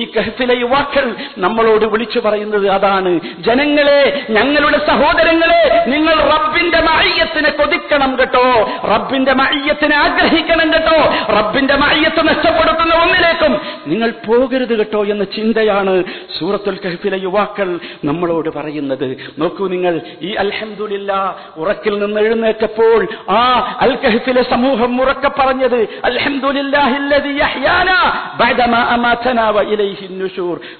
[0.00, 1.06] ഈ കഹഫിലെ യുവാക്കൾ
[1.38, 3.12] നമ്മളോട് വിളിച്ചു പറയുന്നത് അതാണ്.
[3.40, 8.46] ജനങ്ങളെ ഞങ്ങളുടെ സഹോദരങ്ങളെ നിങ്ങൾ റബ്ബിന്റെ മയ്യത്തിനെ കൊതിക്കണം കേട്ടോ.
[8.94, 10.98] റബ്ബിന്റെ മയ്യത്തിനെ ആഗ്രഹിക്കണം കേട്ടോ.
[11.38, 16.04] റബ്ബിന്റെ മയ്യത്ത് നഷ്ടപ്പെടുത്തുന്ന ഒന്നിലേക്കും നിങ്ങൾ പോകരുത് കേട്ടോ എന്ന ചിന്തയാണ്
[16.38, 19.16] സൂറത്തുൽ കഹഫിലെ യുവാക്കൾ നമ്മളോട് പറയുന്നത്.
[19.38, 25.88] നോക്കൂ നിങ്ങൾ ഈ അൽഹംദുലില്ല ഉറക്കിൽ നിന്ന് എഴുന്നേറ്റപ്പോൾ ആ അൽ കഹഫിലെ സമൂഹം ഉറക്കെ പറഞ്ഞത്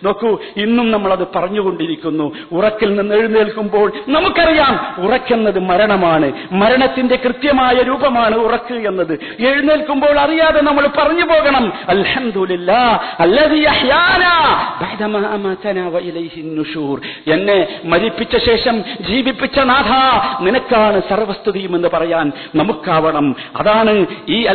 [0.05, 2.37] നോക്കൂ ഇന്നും നമ്മൾ അത് പറഞ്ഞുകൊണ്ടിരിക്കുന്നു.
[2.53, 6.33] ഉറക്കിൽ നിന്ന് എഴുന്നേൽക്കുമ്പോൾ നമുക്കറിയാം ഉറക്കെന്നത് മരണമാണ്.
[6.53, 9.13] മരണത്തിന്റെ കൃത്യമായ രൂപമാണ് ഉറക്ക് എന്നത്.
[9.41, 11.73] എഴുന്നേൽക്കുമ്പോൾ അറിയാതെ നമ്മൾ പറഞ്ഞു പോകണം
[15.99, 17.01] ഇലൈഹി നുശൂർ
[17.33, 19.91] എന്നെ മരിപ്പിച്ച ശേഷം ജീവിപ്പിച്ച നാഥ
[20.45, 23.37] നിനക്കാണ് സർവസ്തുതിയും എന്ന് പറയാൻ നമുക്കാവണം.
[23.57, 24.47] അതാണ് ഈ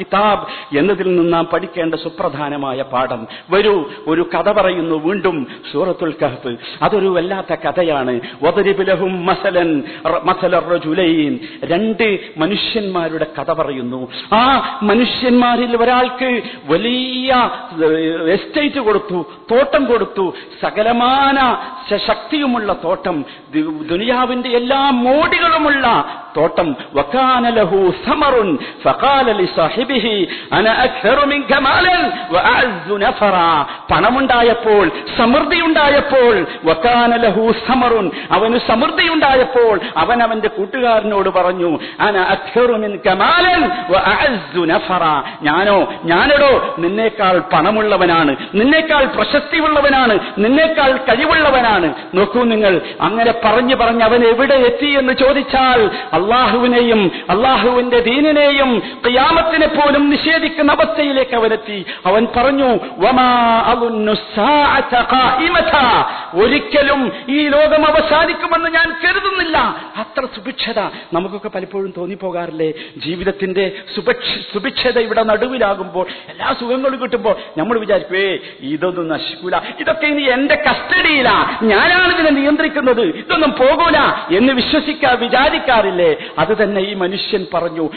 [0.00, 3.26] കിതാബ് എന്നതിൽ നിന്ന് നാം പഠിക്കേണ്ട സുപ്രധാനമായ പാഠം.
[3.50, 6.56] വരൂ ഒരു കഥ പറയുന്നു വീണ്ടും സൂറത്തുൽ കഹ്ഫ്.
[6.82, 8.20] അതൊരു വല്ലാത്ത കഥയാണ്.
[11.64, 14.01] രണ്ട് മനുഷ്യന്മാരുടെ കഥ പറയുന്നു.
[14.34, 14.42] ആ
[14.82, 17.50] മനുഷ്യന്മാരിൽ ഒരാൾക്ക് വലിയ
[18.32, 21.56] എസ്റ്റേറ്റ് കൊടുത്തു തോട്ടം കൊടുത്തു സകലമാന
[21.96, 23.24] ശക്തിയുമുള്ള തോട്ടം
[23.86, 26.04] ദുനിയാവിന്റെ എല്ലാ മോടികളുമുള്ള
[26.36, 26.76] തോട്ടം.
[26.94, 29.46] വക്കാന ലഹു സമറുൻ ഫഖാല
[30.52, 30.68] അന
[32.96, 33.36] നഫറ.
[33.90, 43.08] പണമുണ്ടായപ്പോൾ സമൃദ്ധിയുണ്ടായപ്പോൾ വക്കാന ലഹു സമറുൻ അവന് സമൃദ്ധിയുണ്ടായപ്പോൾ അവൻ അവന്റെ കൂട്ടുകാരനോട് പറഞ്ഞു അന അക്സറു മിൻക
[44.64, 45.22] നഫറ.
[45.42, 48.36] ഞാനോ ഞാനെടോ നിന്നേക്കാൾ പണമുള്ളവനാണ്.
[48.54, 50.18] നിന്നേക്കാൾ പ്രശസ്തിയുള്ളവനാണ്.
[50.38, 51.94] നിന്നേക്കാൾ കഴിവുള്ളവനാണ്.
[52.14, 60.10] നോക്കൂ നിങ്ങൾ അങ്ങനെ പറഞ്ഞു പറഞ്ഞ് അവൻ എവിടെ എത്തി എന്ന് ചോദിച്ചാൽ അള്ളാഹുവിനെയും അള്ളാഹുവിന്റെ ദീനിനെയും ക്യാമത്തിനെ പോലും
[60.10, 62.78] നിഷേധിക്കുന്ന അവസ്ഥയിലേക്ക് അവനെത്തി അവൻ പറഞ്ഞു
[66.34, 69.58] ഒരിക്കലും ഈ ലോകം അവസാനിക്കുമെന്ന് ഞാൻ കരുതുന്നില്ല.
[69.96, 70.78] അത്ര സുഭിക്ഷത
[71.12, 72.72] നമുക്കൊക്കെ പലപ്പോഴും തോന്നിപ്പോകാറില്ലേ?
[72.96, 73.72] ജീവിതത്തിന്റെ
[74.52, 79.56] സുഭിക്ഷത ഇവിടെ നടുവിലാകുമ്പോൾ എല്ലാ സുഖങ്ങളും കിട്ടുമ്പോൾ നമ്മൾ വിചാരിക്കുവേ ഇതൊന്നും നശിക്കൂല.
[79.56, 81.58] ഇതൊക്കെ ഇനി എന്റെ കസ്റ്റഡിയിലാ.
[81.62, 83.02] ഞാനാണ് ഇതിനെ നിയന്ത്രിക്കുന്നത്.
[83.02, 83.98] ഇതൊന്നും പോകൂല.
[84.36, 86.16] എന്ന് വിശ്വസിക്കാ വിചാരിക്കാറില്ലേ?
[86.38, 87.88] അത് തന്നെ ഈ മനുഷ്യൻ പറഞ്ഞു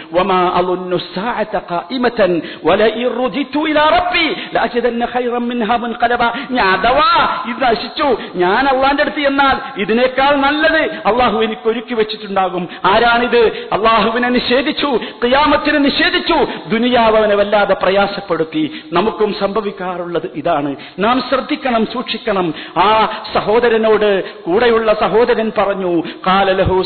[7.65, 12.67] നശിച്ചു ഞാൻ അള്ളാന്റെ അടുത്ത് എന്നാൽ ഇതിനേക്കാൾ നല്ലത് അള്ളാഹു എനിക്ക് ഒരുക്കി വെച്ചിട്ടുണ്ടാകും.
[12.85, 13.69] ആരാണിത്?
[13.73, 14.99] അള്ളാഹുവിനെ നിഷേധിച്ചു.
[15.21, 16.47] ക്രിയാമത്തിനെ അതിന് നിഷേധിച്ചു.
[16.67, 18.83] ദുനിയാവ് അവനെ വല്ലാതെ പ്രയാസപ്പെടുത്തി.
[18.93, 20.75] നമുക്കും സംഭവിക്കാറുള്ളത് ഇതാണ്.
[20.99, 22.53] നാം ശ്രദ്ധിക്കണം സൂക്ഷിക്കണം.
[22.77, 22.87] ആ
[23.33, 26.83] സഹോദരനോട് കൂടെയുള്ള സഹോദരൻ പറഞ്ഞു കാലലഹു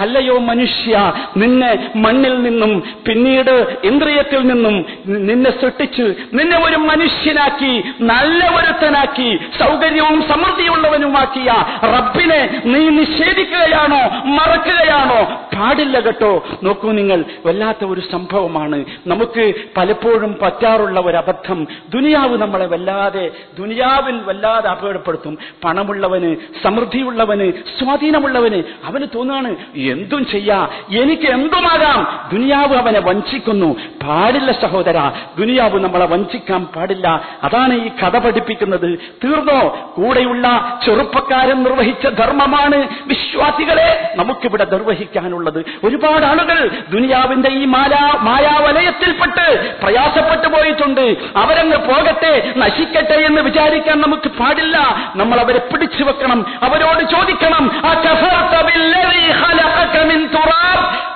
[0.00, 9.38] അല്ലയോ മനുഷ്യ നിന്നെ മണ്ണിൽ നിന്നും പിന്നീട് ഇന്ദ്രിയത്തിൽ നിന്നും നിന്നെ സൃഷ്ടിച്ച് നിന്നെ ഒരു മനുഷ്യനാക്കി നല്ല ഒരുത്തനാക്കി
[9.58, 11.52] സൗകര്യവും സമൃദ്ധിയുള്ളവൻ സമൃദ്ധിയുള്ളവനുമാക്കിയ
[11.98, 15.40] റബ്ബിനെ നീ നിഷേധിക്കുകയാണോ മറക്കുകയാണോ?
[15.58, 16.44] പാടില്ല കേട്ടോ.
[16.62, 18.84] നോക്കൂ നിങ്ങൾ വല്ലാത്ത ഒരു സംഭവമാണ്.
[19.06, 25.38] നമുക്ക് പലപ്പോഴും പറ്റാറുള്ള ഒരു അബദ്ധം ദുനിയാവ് നമ്മളെ വല്ലാതെ ദുനിയാവിൽ വല്ലാതെ അപകടപ്പെടുത്തും.
[25.64, 32.28] പണമുള്ളവന് സമൃദ്ധിയുള്ളവന് സ്വാധീനമുള്ളവന് അവന് തോന്നുകയാണ് എന്തും ചെയ്യാ എനിക്ക് എന്തുമാകാം?
[32.32, 33.76] ദുനിയാവ് അവനെ വഞ്ചിക്കുന്നു.
[34.06, 37.20] പാടില്ല സഹോദര ദുനിയാവ് നമ്മളെ വഞ്ചിക്കാൻ പാടില്ല.
[37.42, 38.98] അതാണ് ഈ കഥ പഠിപ്പിക്കുന്നത്.
[39.24, 39.92] തീർന്നോ?
[39.96, 45.64] കൂടെയുള്ള ചെറുപ്പക്കാരൻ നിർവഹിച്ച ധർമ്മമാണ് വിശ്വാസികളെ നമുക്കിവിടെ നിർവഹിക്കാനുള്ളത്.
[45.84, 51.16] ഒരുപാട് ആളുകൾ ദുനിയാവിന്റെ ഈ മാലാ മായാവലയത്തിൽപ്പെട്ട് പ്രയാസപ്പെട്ടു പോയിട്ടുണ്ട്.
[51.36, 54.78] അവരങ്ങ് പോകട്ടെ നശിക്കട്ടെ എന്ന് വിചാരിക്കാൻ നമുക്ക് പാടില്ല.
[55.16, 57.64] നമ്മൾ അവരെ പിടിച്ചു വെക്കണം അവരോട് ചോദിക്കണം?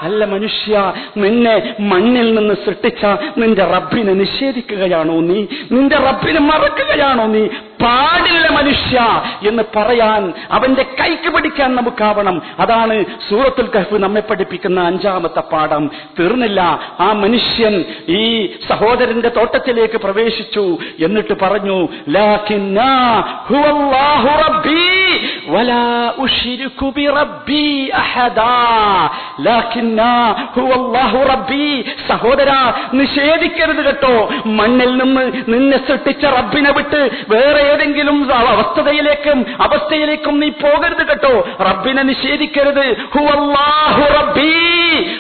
[0.03, 3.05] അല്ല മനുഷ്യ നിന്നെ മണ്ണിൽ നിന്ന് സൃഷ്ടിച്ച
[3.39, 5.47] നിന്റെ റബ്ബിനെ നിഷേധിക്കുകയാണോ നീ?
[5.73, 7.49] നിന്റെ റബ്ബിനെ മറക്കുകയാണോ നീ?
[7.83, 12.43] പാടില്ല മനുഷ്യ എന്ന് പറയാൻ അവന്റെ കൈക്ക് പിടിക്കാൻ നമുക്കാവണം.
[12.59, 15.91] അതാണ് സൂറത്തുൽ കഹ്ഫ് നമ്മെ പഠിപ്പിക്കുന്ന അഞ്ചാമത്തെ പാഠം.
[16.21, 16.81] തീർന്നില്ല.
[17.01, 24.89] ആ മനുഷ്യൻ ഈ സഹോദരന്റെ തോട്ടത്തിലേക്ക് പ്രവേശിച്ചു എന്നിട്ട് പറഞ്ഞു "ലാകിന്നാ ഹുവല്ലാഹു റബ്ബീ
[25.49, 29.11] വലാ ഉശ്രികു ബിറബ്ബീ അഹദാ.
[29.41, 34.31] ലാകിന്നാ ഹുവല്ലാഹു റബ്ബീ സഹോദരാ നിഷേധിക്കരുത് കേട്ടോ.
[34.47, 41.49] മണ്ണിൽ നിന്ന് നിന്നെ സൃഷ്ടിച്ച റബ്ബിനെ വിട്ട് വേറെ ഏതെങ്കിലും അവസ്ഥതയിലേക്കും അവസ്ഥയിലേക്കും നീ പോകരുത് കേട്ടോ.
[41.61, 42.97] റബ്ബിനെ നിഷേധിക്കരുത്.
[43.15, 44.51] ഹുവല്ലാഹു റബ്ബീ.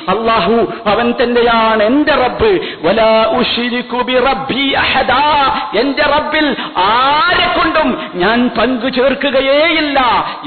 [0.09, 2.61] അള്ളാഹു അവൻ തന്നെയാണ് എന്റെ റബ്ബ്.
[2.83, 5.57] വലാ ഉഷിരിക്കുബി ബിറബ്ബീ അഹദാ.
[5.79, 10.01] എന്റെ റബ്ബിൽ ആരെ കൊണ്ടും ഞാൻ പങ്കു ചേർക്കുകയേയില്ല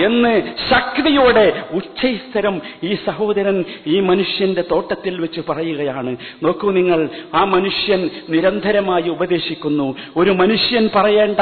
[0.04, 0.42] എന്ന്
[0.72, 6.18] ശക്തിയോടെ ഉച്ചൈസ്തരം ഈ സഹോദരൻ ഈ മനുഷ്യന്റെ തോട്ടത്തിൽ വെച്ച് പറയുകയാണ്.
[6.44, 9.96] നോക്കൂ നിങ്ങൾ ആ മനുഷ്യൻ നിരന്തരമായി ഉപദേശിക്കുന്നു.
[10.18, 11.40] ഒരു മനുഷ്യൻ പറയേണ്ട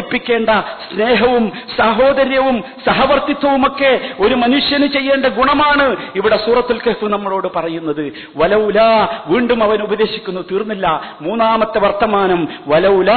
[0.00, 0.50] പഠിപ്പിക്കേണ്ട
[0.94, 8.12] സ്നേഹവും സഹോദര്യവും സഹവർത്തിത്വവും ഒക്കെ ഒരു മനുഷ്യന് ചെയ്യേണ്ട ഗുണമാണ് ഇവിടെ സൂറത്തുൽ കഹ്ഫ് നമ്മളോട് പറയുന്നത്.
[8.36, 8.80] വലൗല
[9.26, 10.86] വീണ്ടും അവൻ ഉപദേശിക്കുന്നു തീർന്നില്ല.
[11.20, 13.10] മൂന്നാമത്തെ വർത്തമാനം വലൗല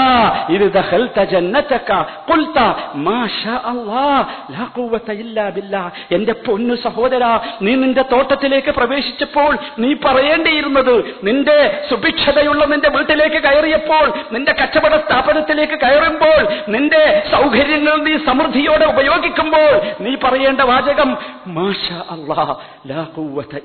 [6.12, 7.24] എന്റെ പൊന്നു സഹോദര
[7.62, 16.42] നീ നിന്റെ തോട്ടത്തിലേക്ക് പ്രവേശിച്ചപ്പോൾ നീ പറയേണ്ടിയിരുന്നത് നിന്റെ സുഭിക്ഷതയുള്ള നിന്റെ വീട്ടിലേക്ക് കയറിയപ്പോൾ നിന്റെ കച്ചവട സ്ഥാപനത്തിലേക്ക് കയറുമ്പോൾ
[16.74, 19.72] നിന്റെ സൗകര്യങ്ങൾ നീ സമൃദ്ധിയോടെ ഉപയോഗിക്കുമ്പോൾ
[20.06, 21.10] നീ പറയേണ്ട വാചകം
[21.58, 21.84] മാഷ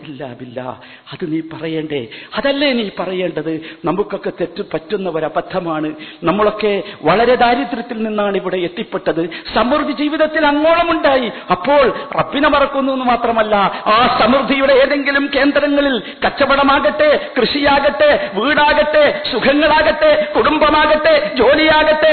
[0.06, 0.68] ഇല്ലാ
[1.12, 2.00] അത് നീ പറയേണ്ടേ?
[2.38, 3.52] അതല്ലേ നീ പറയേണ്ടത്?
[3.88, 5.88] നമുക്കൊക്കെ തെറ്റ് പറ്റുന്ന ഒരു അബദ്ധമാണ്
[6.28, 6.72] നമ്മളൊക്കെ
[7.08, 9.22] വളരെ ദാരിദ്ര്യത്തിൽ നിന്നാണ് ഇവിടെ എത്തിപ്പെട്ടത്.
[9.54, 11.28] സമൃദ്ധി ജീവിതത്തിൽ അങ്ങോളം ഉണ്ടായി.
[11.54, 11.84] അപ്പോൾ
[12.18, 13.54] റബ്ബിനെ മറക്കുന്നു എന്ന് മാത്രമല്ല
[13.94, 22.12] ആ സമൃദ്ധിയുടെ ഏതെങ്കിലും കേന്ദ്രങ്ങളിൽ കച്ചവടമാകട്ടെ കൃഷിയാകട്ടെ വീടാകട്ടെ സുഖങ്ങളാകട്ടെ കുടുംബമാകട്ടെ ജോലിയാകട്ടെ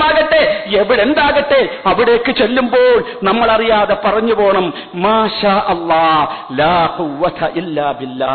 [0.00, 0.42] സ്വാധീനമാകട്ടെ
[0.78, 1.60] എവിടെന്താകട്ടെ?
[1.86, 5.40] അവിടേക്ക് ചെല്ലുമ്പോൾ നമ്മൾ അറിയാതെ പറഞ്ഞു പോണം മാഷ
[6.98, 8.34] ഖുവത ഇല്ലാ ബില്ലാ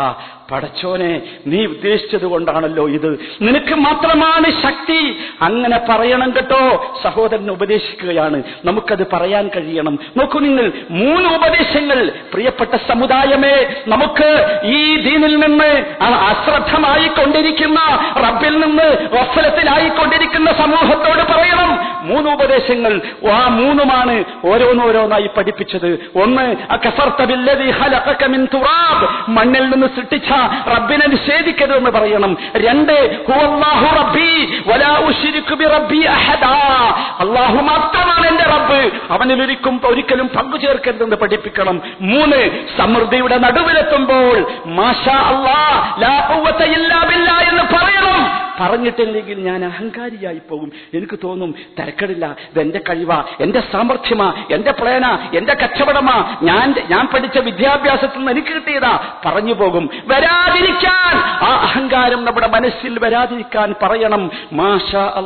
[0.50, 3.18] പടച്ചോനെ നീ ഉദ്ദേശിച്ചത് കൊണ്ടാണല്ലോ ഇത്.
[3.42, 5.16] നിനക്ക് മാത്രമാണ് ശക്തി.
[5.42, 6.94] അങ്ങനെ പറയണം കേട്ടോ.
[7.02, 8.42] സഹോദരൻ ഉപദേശിക്കുകയാണ്.
[8.64, 9.98] നമുക്കത് പറയാൻ കഴിയണം.
[10.16, 12.12] നോക്കൂ നിങ്ങൾ മൂന്ന് ഉപദേശങ്ങൾ.
[12.32, 17.80] പ്രിയപ്പെട്ട സമുദായമേ നമുക്ക് ഈ ദീനിൽ നിന്ന് അശ്രദ്ധമായിക്കൊണ്ടിരിക്കുന്ന അശ്രദ്ധമായി കൊണ്ടിരിക്കുന്ന
[18.28, 21.78] റബ്ബിൽ നിന്ന് വഫലത്തിലായിക്കൊണ്ടിരിക്കുന്ന സമൂഹത്തോട് പറയണം.
[22.08, 23.00] മൂന്ന് ഉപദേശങ്ങൾ.
[23.32, 26.10] ആ മൂന്നുമാണ് ഓരോന്നോരോന്നായി പഠിപ്പിച്ചത്.
[26.16, 26.56] ഒന്ന്
[29.28, 32.36] മണ്ണിൽ നിന്ന് സൃഷ്ടിച്ച റബ്ബിനെ നിഷേധിക്കരുതെന്ന് പറയണം.
[32.56, 33.26] രണ്ട്
[33.96, 34.98] റബ്ബി വലാ
[35.54, 36.00] ബി റബ്ബി
[37.20, 38.90] അള്ളാഹു മാത്രമാണ് എന്റെ റബ്ബ്.
[39.10, 41.82] അവനിൽ ഒരിക്കും ഒരിക്കലും പങ്കു ചേർക്കരുതെന്ന് പഠിപ്പിക്കണം.
[42.00, 46.18] മൂന്ന് സമൃദ്ധിയുടെ നടുവിലെത്തുമ്പോൾ മാഷാ അല്ലാ ലാ
[47.50, 48.45] എന്ന് പറയണം.
[48.60, 50.72] പറഞ്ഞിട്ടില്ലെങ്കിൽ ഞാൻ അഹങ്കാരിയായി പോകും.
[50.94, 58.18] എനിക്ക് തോന്നും തിരക്കടില്ല ഇതെന്റെ കഴിവാ എന്റെ സാമർഥ്യമാ എന്റെ പ്ലേന എന്റെ കച്ചവടമാ ഞാൻ ഞാൻ പഠിച്ച വിദ്യാഭ്യാസത്തിൽ
[58.18, 59.14] നിന്ന് എനിക്ക് കിട്ടിയതാ.
[59.26, 59.90] പറഞ്ഞു പോകും.
[60.06, 61.16] വരാതിരിക്കാൻ.
[61.16, 64.30] ആ അഹങ്കാരം നമ്മുടെ മനസ്സിൽ വരാതിരിക്കാൻ പറയണം.
[64.52, 65.22] മാഷാ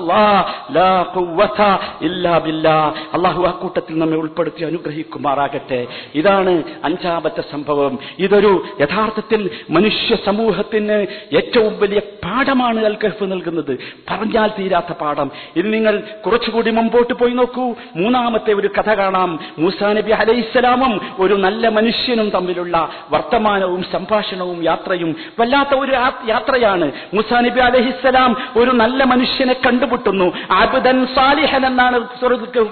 [2.03, 2.95] ഇല്ലാ ബില്ലാ.
[3.13, 5.87] അള്ളാഹു ആ കൂട്ടത്തിൽ നമ്മെ ഉൾപ്പെടുത്തി അനുഗ്രഹിക്കുമാറാകട്ടെ.
[6.15, 7.99] ഇതാണ് അഞ്ചാമത്തെ സംഭവം.
[8.19, 13.79] ഇതൊരു യഥാർത്ഥത്തിൽ മനുഷ്യ സമൂഹത്തിന് ഏറ്റവും വലിയ പാഠമാണ് അൽ കഹ്ഫ് നൽകുന്നത്.
[14.11, 15.31] പറഞ്ഞാൽ തീരാത്ത പാഠം.
[15.57, 17.75] ഇനി നിങ്ങൾ കുറച്ചുകൂടി മുമ്പോട്ട് പോയി നോക്കൂ.
[17.97, 19.39] മൂന്നാമത്തെ ഒരു കഥ കാണാം.
[19.59, 25.93] മൂസാ നബി അലൈഹിസ്സലാമും ഒരു നല്ല മനുഷ്യനും തമ്മിലുള്ള വർത്തമാനവും സംഭാഷണവും യാത്രയും വല്ലാത്ത ഒരു
[26.29, 26.93] യാത്രയാണ്.
[27.15, 30.33] മൂസാ നബി അലൈഹിസ്സലാം ഒരു നല്ല മനുഷ്യനെ കണ്ടുമുട്ടുന്നു.
[30.51, 32.01] അബുദൻ സാലിഹൻ എന്നാണ്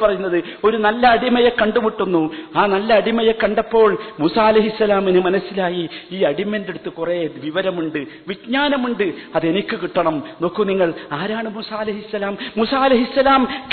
[0.02, 0.44] പറയുന്നത്.
[0.64, 2.30] ഒരു നല്ല അടിമയെ കണ്ടുമുട്ടുന്നു.
[2.56, 9.12] ആ നല്ല അടിമയെ കണ്ടപ്പോൾ മൂസ അലഹിസ്സലാമിന് മനസ്സിലായി ഈ അടിമന്റെ അടുത്ത് കുറെ വിവരമുണ്ട് വിജ്ഞാനമുണ്ട്.
[9.34, 10.22] അതെനിക്ക് കിട്ടണം.
[10.42, 12.74] നോക്കൂ നിങ്ങൾ ആരാണ് മുസ അലഹിസ്സലാം മുസ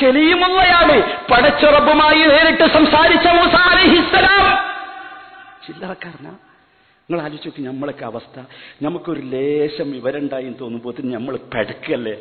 [0.03, 1.01] കെലിയുമുള്ളയാണ്
[1.31, 4.75] പടച്ചുറപ്പുമായി നേരിട്ട് സംസാരിച്ച മുസ അലഹിസ്സലാം
[5.67, 6.29] ചില്ലറക്കാരനാ.
[6.29, 8.39] നിങ്ങൾ ആലോചിച്ച് നമ്മളൊക്കെ അവസ്ഥ.
[8.81, 12.13] നമുക്കൊരു ലേശം വിവരണ്ടായി തോന്നുമ്പോൾ നമ്മൾ പഴക്കല്ലേ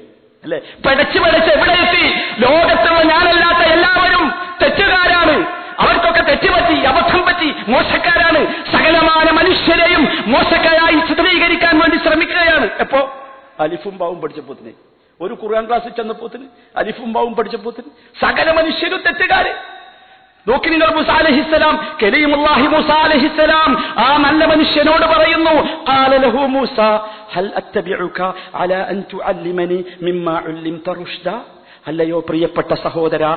[0.43, 0.61] അല്ലെ?
[0.87, 2.15] പടച്ച് പടച്ച് എവിടെ എത്തി?
[2.41, 5.65] ലോകത്തുള്ള ഞാനല്ലാത്ത എല്ലാവരും തെറ്റുകാരാണ്.
[5.79, 8.47] അവർക്കൊക്കെ തെറ്റുപറ്റി അബദ്ധം പറ്റി മോശക്കാരാണ്.
[8.73, 12.71] സകലമായ മനുഷ്യരെയും മോശക്കാരായി ചിത്രീകരിക്കാൻ വേണ്ടി ശ്രമിക്കുകയാണ്.
[12.81, 13.24] എപ്പോ?
[13.61, 14.73] അലിഫും ബാവും പഠിച്ചപ്പോത്തിന്
[15.21, 17.89] ഒരു ഖുർആൻ ക്ലാസ്സിൽ ചെന്നപ്പോത്തിന് അലിഫും ബാവും പഠിച്ചപ്പോത്തിന്
[18.21, 19.53] സകല മനുഷ്യരും തെറ്റുകാര്.
[20.47, 22.67] നോക്കി നിങ്ങൾ മുസാലഹിസ്സലാം കരീമുല്ലാഹി
[23.97, 25.55] ആ നല്ല മനുഷ്യനോട് പറയുന്നു
[25.89, 26.79] ഖാല ലഹു മൂസ
[27.35, 28.19] ഹൽ അത്തബിഉക
[28.55, 31.27] അലാ അൻ തുഅല്ലിമനി മിമ്മാ ഉല്ലിംത റുഷ്ദ?
[31.87, 33.33] അല്ലയോ പ്രിയപ്പെട്ട സഹോദരാ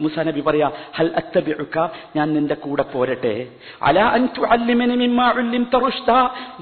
[0.00, 3.48] മുസ നബി പറയാ ഹൽ അത്തബിഉക ഞാൻ നിന്റെ കൂടെ പോരട്ടെ.
[3.82, 6.10] അലാ അൻ തുഅല്ലിമനി മിമ്മാ ഉല്ലിംത റുഷ്ദ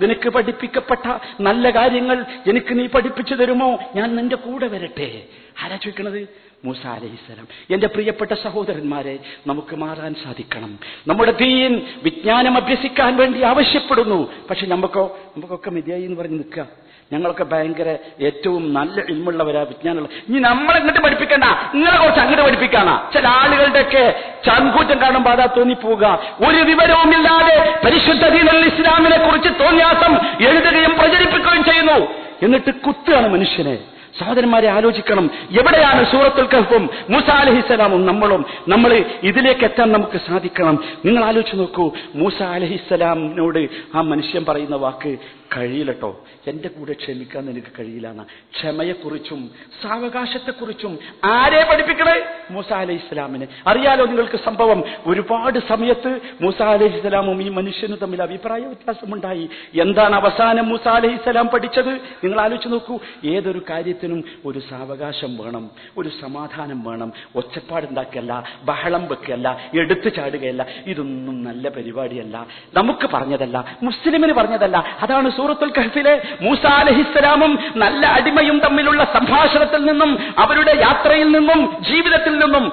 [0.03, 3.79] നിനക്ക് പഠിപ്പിക്കപ്പെട്ട നല്ല കാര്യങ്ങൾ എനിക്ക് നീ പഠിപ്പിച്ചു തരുമോ?
[3.97, 5.23] ഞാൻ നിന്റെ കൂടെ വരട്ടെ.
[5.63, 6.47] ആരാ ചോദിക്കണത്?
[6.65, 10.79] മൂസ അലൈഹിസ്സലാം എന്റെ പ്രിയപ്പെട്ട സഹോദരന്മാരെ നമുക്ക് മാറാൻ സാധിക്കണം.
[11.09, 14.33] നമ്മുടെ ദീൻ വിജ്ഞാനം അഭ്യസിക്കാൻ വേണ്ടി ആവശ്യപ്പെടുന്നു.
[14.51, 16.86] പക്ഷെ നമുക്കോ നമുക്കൊക്കെ മതിയായി എന്ന് പറഞ്ഞ് നിൽക്കുക.
[17.13, 21.45] ഞങ്ങളൊക്കെ ഭയങ്കര ഏറ്റവും നല്ല ഇൽമുള്ളവരാ വിജ്ഞാനമുള്ള ഇനി നമ്മളെ ഇങ്ങോട്ട് പഠിപ്പിക്കണ്ട.
[21.45, 23.11] നിങ്ങളെ കുറച്ച് അങ്ങോട്ട് പഠിപ്പിക്കാനാ.
[23.15, 26.19] ചില ആളുകളുടെയൊക്കെ ചങ്കൂറ്റം കാണുമ്പോൾ അതാ തോന്നിപ്പോവുക.
[26.49, 28.27] ഒരു വിവരവുമില്ലാതെ പരിശുദ്ധ
[28.67, 30.17] ഇസ്ലാമിനെ കുറിച്ച് തോന്നിയാസം
[30.49, 32.07] എഴുതുകയും പ്രചരിപ്പിക്കുകയും ചെയ്യുന്നു.
[32.43, 33.79] എന്നിട്ട് കുത്തുകയാണ് മനുഷ്യനെ.
[34.19, 35.31] സഹോദരന്മാരെ ആലോചിക്കണം.
[35.51, 36.91] എവിടെയാണ് സൂറത്തുൽ കഹ്ഫും?
[37.11, 38.45] മൂസ അലഹിസ്സലാമും നമ്മളും.
[38.69, 40.85] നമ്മൾ ഇതിലേക്ക് എത്താൻ നമുക്ക് സാധിക്കണം.
[41.05, 41.91] നിങ്ങൾ ആലോചിച്ച് നോക്കൂ.
[42.15, 45.19] മൂസ അലഹിസ്സലാമിനോട് ആ മനുഷ്യൻ പറയുന്ന വാക്ക്
[45.57, 46.25] കഴിയില്ലട്ടോ.
[46.47, 49.51] എന്റെ കൂടെ ക്ഷമിക്കാൻ നിനക്ക് കഴിയില്ലാണ് ക്ഷമയെക്കുറിച്ചും
[49.83, 52.23] സാവകാശത്തെക്കുറിച്ചും ആരെ പഠിപ്പിക്കണേ?
[52.51, 54.85] മൂസ അലൈഹി ഇസ്ലാമിന് അറിയാലോ നിങ്ങൾക്ക് സംഭവം?
[55.07, 59.49] ഒരുപാട് സമയത്ത് മൂസ അലൈഹി ഇസ്ലാമും ഈ മനുഷ്യനും തമ്മിൽ അഭിപ്രായ വ്യത്യാസമുണ്ടായി.
[59.81, 61.91] എന്താണ് അവസാനം മൂസ അലൈഹി ഇസ്ലാം പഠിച്ചത്?
[62.25, 62.99] നിങ്ങൾ ആലോചിച്ച് നോക്കൂ.
[63.25, 67.13] ഏതൊരു കാര്യത്തിനും ഒരു സാവകാശം വേണം ഒരു സമാധാനം വേണം.
[67.37, 70.67] ഒച്ചപ്പാടുണ്ടാക്കിയല്ല ബഹളം വെക്കുകയല്ല എടുത്തു ചാടുകയല്ല.
[70.87, 72.47] ഇതൊന്നും നല്ല പരിപാടിയല്ല.
[72.75, 74.97] നമുക്ക് പറഞ്ഞതല്ല മുസ്ലിമിന് പറഞ്ഞതല്ല.
[75.01, 82.73] അതാണ് സൂറത്തുൽ കഹഫിലെ മൂസ അലഹിസ്സലാമും നല്ല അടിമയും തമ്മിലുള്ള സംഭാഷണത്തിൽ നിന്നും അവരുടെ യാത്രയിൽ നിന്നും ജീവിതത്തിൽ നിന്നും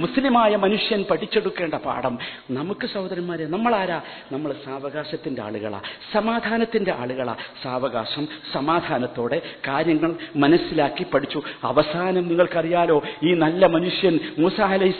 [0.00, 2.18] മുസ്ലിമായ മനുഷ്യൻ പഠിച്ചെടുക്കേണ്ട പാഠം.
[2.50, 4.00] നമുക്ക് സഹോദരന്മാരെ നമ്മളാരാ?
[4.32, 5.80] നമ്മൾ സാവകാശത്തിന്റെ ആളുകളാ.
[6.12, 7.34] സമാധാനത്തിന്റെ ആളുകളാ.
[7.62, 11.42] സാവകാശം സമാധാനത്തോടെ കാര്യങ്ങൾ മനസ്സിലാക്കി പഠിച്ചു.
[11.64, 14.94] അവസാനം നിങ്ങൾക്കറിയാലോ ഈ നല്ല മനുഷ്യൻ മൂസ അലൈഹി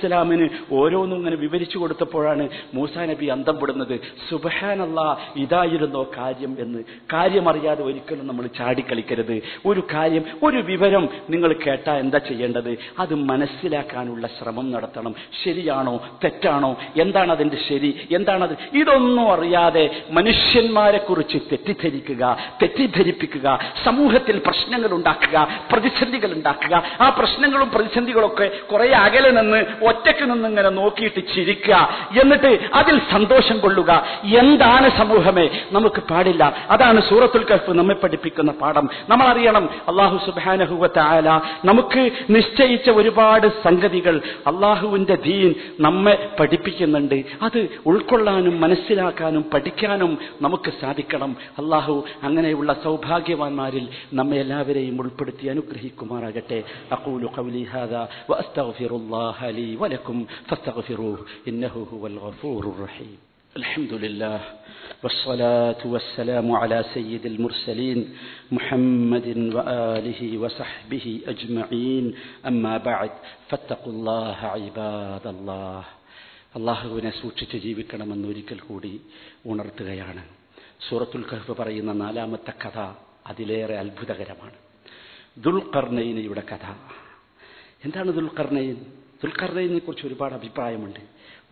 [0.73, 6.79] ഓരോന്നും ഇങ്ങനെ വിവരിച്ചു കൊടുത്തപ്പോഴാണ് മൂസ നബി അന്തം പെടുന്നത് സുബഹാനല്ല ഇതായിരുന്നോ കാര്യം എന്ന്
[7.13, 12.79] കാര്യമറിയാതെ ഒരിക്കലും നമ്മൾ ചാടിക്കളിക്കരുത് ഒരു കാര്യം ഒരു വിവരം നിങ്ങൾ കേട്ടാൽ എന്താ ചെയ്യേണ്ടത്?
[12.99, 15.15] അത് മനസ്സിലാക്കാനുള്ള ശ്രമം നടത്തണം.
[15.45, 16.01] ശരിയാണോ?
[16.25, 16.77] തെറ്റാണോ?
[17.01, 18.09] എന്താണ് അതിന്റെ ശരി?
[18.13, 26.83] എന്താണത് ഇതൊന്നും അറിയാതെ മനുഷ്യന്മാരെ കുറിച്ച് തെറ്റിദ്ധരിക്കുക തെറ്റിദ്ധരിപ്പിക്കുക സമൂഹത്തിൽ പ്രശ്നങ്ങൾ ഉണ്ടാക്കുക പ്രതിസന്ധികൾ ഉണ്ടാക്കുക.
[27.01, 31.89] ആ പ്രശ്നങ്ങളും പ്രതിസന്ധികളൊക്കെ കുറെ അകലെ നിന്ന് ഒറ്റയ്ക്ക് നിന്ന് ഇങ്ങനെ നോക്കിയിട്ട് ചിരിക്കുക.
[32.21, 34.07] എന്നിട്ട് അതിൽ സന്തോഷം കൊള്ളുക.
[34.25, 35.51] എന്താണ് സമൂഹമേ?
[35.73, 36.67] നമുക്ക് പാടില്ല.
[36.85, 38.89] അതാണ് സൂറത്തുൽ കഫ് നമ്മെ പഠിപ്പിക്കുന്ന പാഠം?
[39.09, 41.29] നമ്മൾ അറിയണം അള്ളാഹു സുബാനഹുവത്ത ആല
[41.65, 47.25] നമുക്ക് നിശ്ചയിച്ച ഒരുപാട് സംഗതികൾ അള്ളാഹുവിന്റെ ദീൻ നമ്മെ പഠിപ്പിക്കുന്നുണ്ട്.
[47.43, 51.37] അത് ഉൾക്കൊള്ളാനും മനസ്സിലാക്കാനും പഠിക്കാനും നമുക്ക് സാധിക്കണം.
[51.59, 56.63] അള്ളാഹു അങ്ങനെയുള്ള സൗഭാഗ്യവാന്മാരിൽ നമ്മെ എല്ലാവരെയും ഉൾപ്പെടുത്തി അനുഗ്രഹിക്കുമാറാകട്ടെ.
[56.93, 58.09] അഖൂലു ഖൗലി ഹാദാ
[59.51, 59.77] ലീ
[61.47, 63.34] ഇന്നഹു ഹുവൽ ഗഫൂറുർ റഹീം.
[63.54, 64.40] الحمد لله
[65.04, 68.00] والصلاة والسلام على سيد المرسلين
[68.52, 72.06] محمد وآله وصحبه أجمعين
[72.46, 73.12] أما بعد
[73.50, 75.82] فاتقوا الله عباد الله
[76.52, 78.94] അള്ളാഹുവിനെ സൂക്ഷിച്ച് ജീവിക്കണമെന്ന് ഒരിക്കൽ കൂടി
[79.46, 80.22] ഉണർത്തുകയാണ്
[80.86, 82.78] സൂറത്തുൽ കഹ്ഫ് പറയുന്ന നാലാമത്തെ കഥ
[83.30, 84.58] അതിലേറെ അത്ഭുതകരമാണ്
[85.38, 86.66] ദുൽഖർണയിനിയുടെ കഥ
[87.86, 88.78] എന്താണ് ദുൽഖർണയിൻ
[89.22, 91.02] ദുൽഖർണയിനെ കുറിച്ച് ഒരുപാട് അഭിപ്രായമുണ്ട്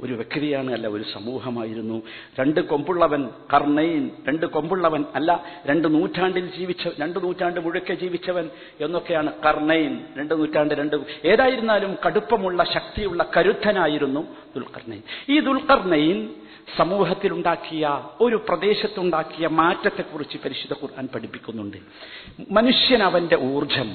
[0.02, 2.02] ഒരു വ്യക്തിയാണ് അല്ല ഒരു സമൂഹമായിരുന്നു.
[2.40, 5.30] രണ്ട് കൊമ്പുള്ളവൻ കർണയിൻ രണ്ട് കൊമ്പുള്ളവൻ അല്ല
[5.66, 13.22] രണ്ട് നൂറ്റാണ്ടിൽ ജീവിച്ച രണ്ട് നൂറ്റാണ്ട് മുഴുക്കെ ജീവിച്ചവൻ എന്നൊക്കെയാണ് കർണയിൻ രണ്ട് നൂറ്റാണ്ട് രണ്ട് ഏതായിരുന്നാലും കടുപ്പമുള്ള ശക്തിയുള്ള
[13.36, 14.22] കരുത്തനായിരുന്നു
[14.56, 16.18] ദുൽഖർണയിൻ ഈ ദുൽഖർണയിൻ
[16.76, 17.84] സമൂഹത്തിലുണ്ടാക്കിയ
[18.20, 21.78] ഒരു പ്രദേശത്തുണ്ടാക്കിയ മാറ്റത്തെക്കുറിച്ച് പരിശുദ്ധ ഖുർആൻ പഠിപ്പിക്കുന്നുണ്ട്.
[22.50, 23.88] മനുഷ്യൻ അവന്റെ ഊർജം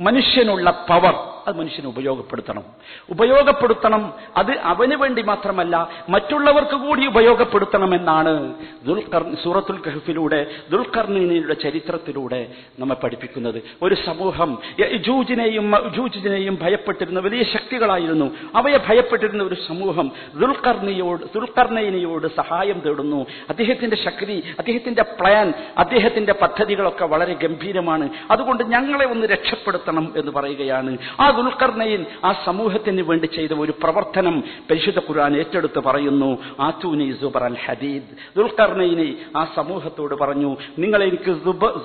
[0.00, 1.14] മനുഷ്യനുള്ള പവർ
[1.46, 2.62] അത് മനുഷ്യന് ഉപയോഗപ്പെടുത്തണം.
[3.10, 8.54] ഉപയോഗപ്പെടുത്തണം അത് അവന് വേണ്ടി മാത്രമല്ല മറ്റുള്ളവർക്ക് കൂടി ഉപയോഗപ്പെടുത്തണമെന്നാണ്
[8.86, 12.46] ദുൽഖർ സൂറത്തുൽ കഹഫിലൂടെ ദുൽഖർണിയുടെ ചരിത്രത്തിലൂടെ
[12.78, 13.62] നമ്മെ പഠിപ്പിക്കുന്നത്.
[13.82, 18.30] ഒരു സമൂഹം യജൂജിനെയും മജൂജിനെയും ഭയപ്പെട്ടിരുന്ന വലിയ ശക്തികളായിരുന്നു.
[18.54, 23.26] അവയെ ഭയപ്പെട്ടിരുന്ന ഒരു സമൂഹം ദുൽഖർണിയോട് ദുൽഖർണയിനിയോട് സഹായം തേടുന്നു.
[23.50, 28.08] അദ്ദേഹത്തിന്റെ ശക്തി അദ്ദേഹത്തിന്റെ പ്ലാൻ അദ്ദേഹത്തിന്റെ പദ്ധതികളൊക്കെ വളരെ ഗംഭീരമാണ്.
[28.30, 30.98] അതുകൊണ്ട് ഞങ്ങളെ ഒന്ന് രക്ഷപ്പെടുത്തണം എന്ന് പറയുകയാണ്.
[31.20, 34.36] ആ ദുൽഖർണയിൻ ആ സമൂഹത്തിന് വേണ്ടി ചെയ്ത ഒരു പ്രവർത്തനം
[34.70, 38.10] പരിശുദ്ധ ഖുർആൻ ഏറ്റെടുത്ത് പറയുന്നു ആത്തൂനി സുബർ അൽ ഹദീദ്.
[38.36, 41.32] ദുൽഖർണയിനെ ആ സമൂഹത്തോട് പറഞ്ഞു നിങ്ങൾ എനിക്ക്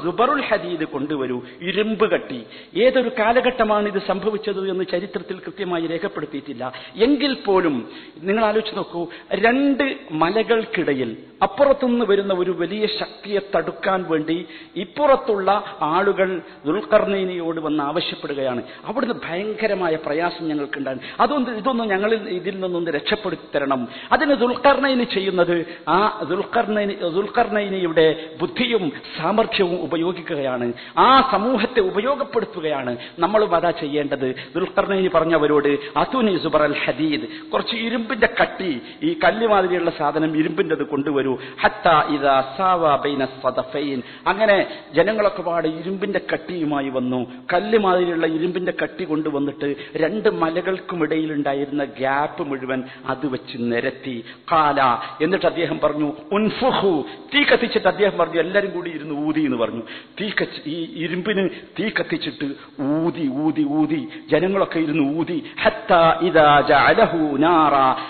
[0.03, 2.39] സുബറുൽ ഹദീദ് കൊണ്ടുവരൂ ഇരുമ്പ് കട്ടി.
[2.75, 6.73] ഏതൊരു കാലഘട്ടമാണ് ഇത് സംഭവിച്ചത് എന്ന് ചരിത്രത്തിൽ കൃത്യമായി രേഖപ്പെടുത്തിയിട്ടില്ല.
[6.95, 7.75] എങ്കിൽ പോലും
[8.21, 17.59] നിങ്ങൾ ആലോചിച്ച് നോക്കൂ രണ്ട് മലകൾക്കിടയിൽ അപ്പുറത്തുനിന്ന് വരുന്ന ഒരു വലിയ ശക്തിയെ തടുക്കാൻ വേണ്ടി ഇപ്പുറത്തുള്ള ആളുകൾ ദുൽഖർണയിനെയോട്
[17.59, 18.61] വന്ന് ആവശ്യപ്പെടുകയാണ്.
[18.85, 20.99] അവിടുന്ന് ഭയങ്കരമായ പ്രയാസം ഞങ്ങൾക്കുണ്ടാകും.
[21.19, 29.81] അതൊന്ന് ഇതൊന്നും ഞങ്ങളിൽ ഇതിൽ നിന്നൊന്ന് രക്ഷപ്പെടുത്തി തരണം അതിന് ദുൽഖർണയിന് ചെയ്യുന്നത് ആ ദുൽഖർണയിന് ദുൽഖർണയിനിയുടെ ബുദ്ധിയും സാമർഥ്യവും
[29.81, 30.73] ഉപയോഗിക്കുകയാണ്.
[30.97, 34.35] ആ സമൂഹത്തെ ഉപയോഗപ്പെടുത്തുകയാണ് നമ്മളും അതാ ചെയ്യേണ്ടത്.
[34.55, 37.51] ദുൽഖർണയിന് പറഞ്ഞവരോട് അതുനി സുബർ അൽ ഹദീദ്.
[37.51, 41.37] കുറച്ച് ഇരുമ്പിന്റെ കട്ടി ഈ കല്ല് മാതിരിയുള്ള സാധനം ഇരുമ്പിന്റെത് കൊണ്ടുവരൂ.
[41.61, 42.97] ഹത്ത ഇതാ സാവ
[43.43, 44.01] സദഫൈൻ.
[44.27, 47.31] അങ്ങനെ ജനങ്ങളൊക്കെ പാട് ഇരുമ്പിന്റെ കട്ടിയുമായി വന്നു.
[47.53, 54.15] കല്ല് മാതിരിയുള്ള ഇരുമ്പിന്റെ കട്ടി കൊണ്ടുവന്നിട്ട് രണ്ട് മലകൾക്കും ഇടയിലുണ്ടായിരുന്ന ഗ്യാപ്പ് മുഴുവൻ അത് വെച്ച് നിരത്തി.
[54.51, 54.79] കാല
[55.23, 56.93] എന്നിട്ട് അദ്ദേഹം പറഞ്ഞു ഉൻഫുഹു
[57.33, 59.83] തീ കത്തിച്ചിട്ട് അദ്ദേഹം പറഞ്ഞു എല്ലാവരും കൂടി ഇരുന്ന് ഊതി എന്ന് പറഞ്ഞു.
[60.21, 62.49] തീ കച്ച് ഈ ഇരുമ്പിന് തീ കത്തിച്ചിട്ട്
[62.81, 64.01] ഊതി ഊതി ഊതി.
[64.31, 65.37] ജനങ്ങളൊക്കെ ഇരുന്ന് ഊതി.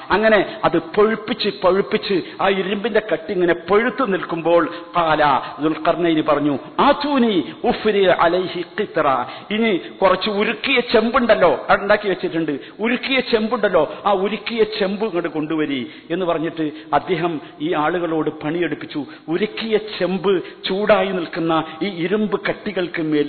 [0.10, 4.63] അങ്ങനെ അത് പൊഴുപ്പിച്ച് പൊഴുപ്പിച്ച് ആ ഇരുമ്പിന്റെ കട്ടി ഇങ്ങനെ പൊഴുത്തു നിൽക്കുമ്പോൾ
[4.97, 5.23] കാല
[5.63, 7.34] ദുൽഖർണയിന് പറഞ്ഞു ആതൂനി
[7.69, 9.08] ഉഫ്രി അലൈഹി കിത്ര
[9.51, 11.65] ഇനി കുറച്ച് ഉരുക്കിയ ചെമ്പുണ്ടല്ലോ.
[11.70, 12.60] അത് ഉണ്ടാക്കി വെച്ചിട്ടുണ്ട്.
[12.80, 13.84] ഉരുക്കിയ ചെമ്പുണ്ടല്ലോ.
[14.06, 19.06] ആ ഉരുക്കിയ ചെമ്പ് ഇങ്ങോട്ട് കൊണ്ടുവരി എന്ന് പറഞ്ഞിട്ട് അദ്ദേഹം ഈ ആളുകളോട് പണിയെടുപ്പിച്ചു.
[19.28, 20.32] ഉരുക്കിയ ചെമ്പ്
[20.63, 23.28] ചൂടായി നിൽക്കുന്ന ഈ ഇരുമ്പ് കട്ടികൾക്ക് മേൽ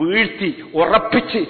[0.00, 1.42] വീഴ്ത്തി ഉറപ്പിച്ച്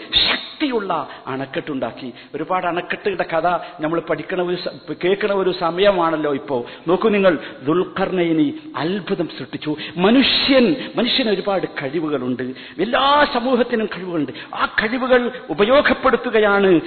[0.57, 2.12] ശക്തിയുള്ള അണക്കെട്ടുണ്ടാക്കി.
[2.35, 3.47] ഒരുപാട് അണക്കെട്ടുകളുടെ കഥ
[3.81, 4.57] നമ്മൾ പഠിക്കണ ഒരു
[5.05, 6.66] കേൾക്കണ ഒരു സമയമാണല്ലോ ഇപ്പോ.
[6.88, 9.77] നോക്കൂ നിങ്ങൾ ദുൽഖർണയിനി അത്ഭുതം സൃഷ്ടിച്ചു.
[9.97, 12.42] മനുഷ്യൻ മനുഷ്യന് ഒരുപാട് കഴിവുകളുണ്ട്.
[12.79, 14.33] എല്ലാ സമൂഹത്തിനും കഴിവുകളുണ്ട്.
[14.55, 16.81] ആ കഴിവുകൾ ഉപയോഗപ്പെടുത്തുകയാണ്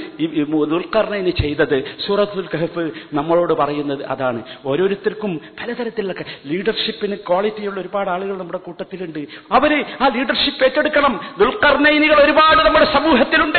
[0.46, 1.84] ദുൽഖർണയിന് ചെയ്തത്.
[2.08, 4.44] സൂറത്തുൽ കഹഫ് നമ്മളോട് പറയുന്നത് അതാണ്.
[4.66, 6.14] ഓരോരുത്തർക്കും പലതരത്തിലുള്ള
[6.46, 9.20] ലീഡർഷിപ്പിന് ക്വാളിറ്റിയുള്ള ഒരുപാട് ആളുകൾ നമ്മുടെ കൂട്ടത്തിലുണ്ട്.
[9.52, 11.20] അവർ ആ ലീഡർഷിപ്പ് ഏറ്റെടുക്കണം.
[11.40, 13.59] ദുൽഖർണയിനികൾ ഒരുപാട് നമ്മുടെ സമൂഹത്തിലുണ്ട്.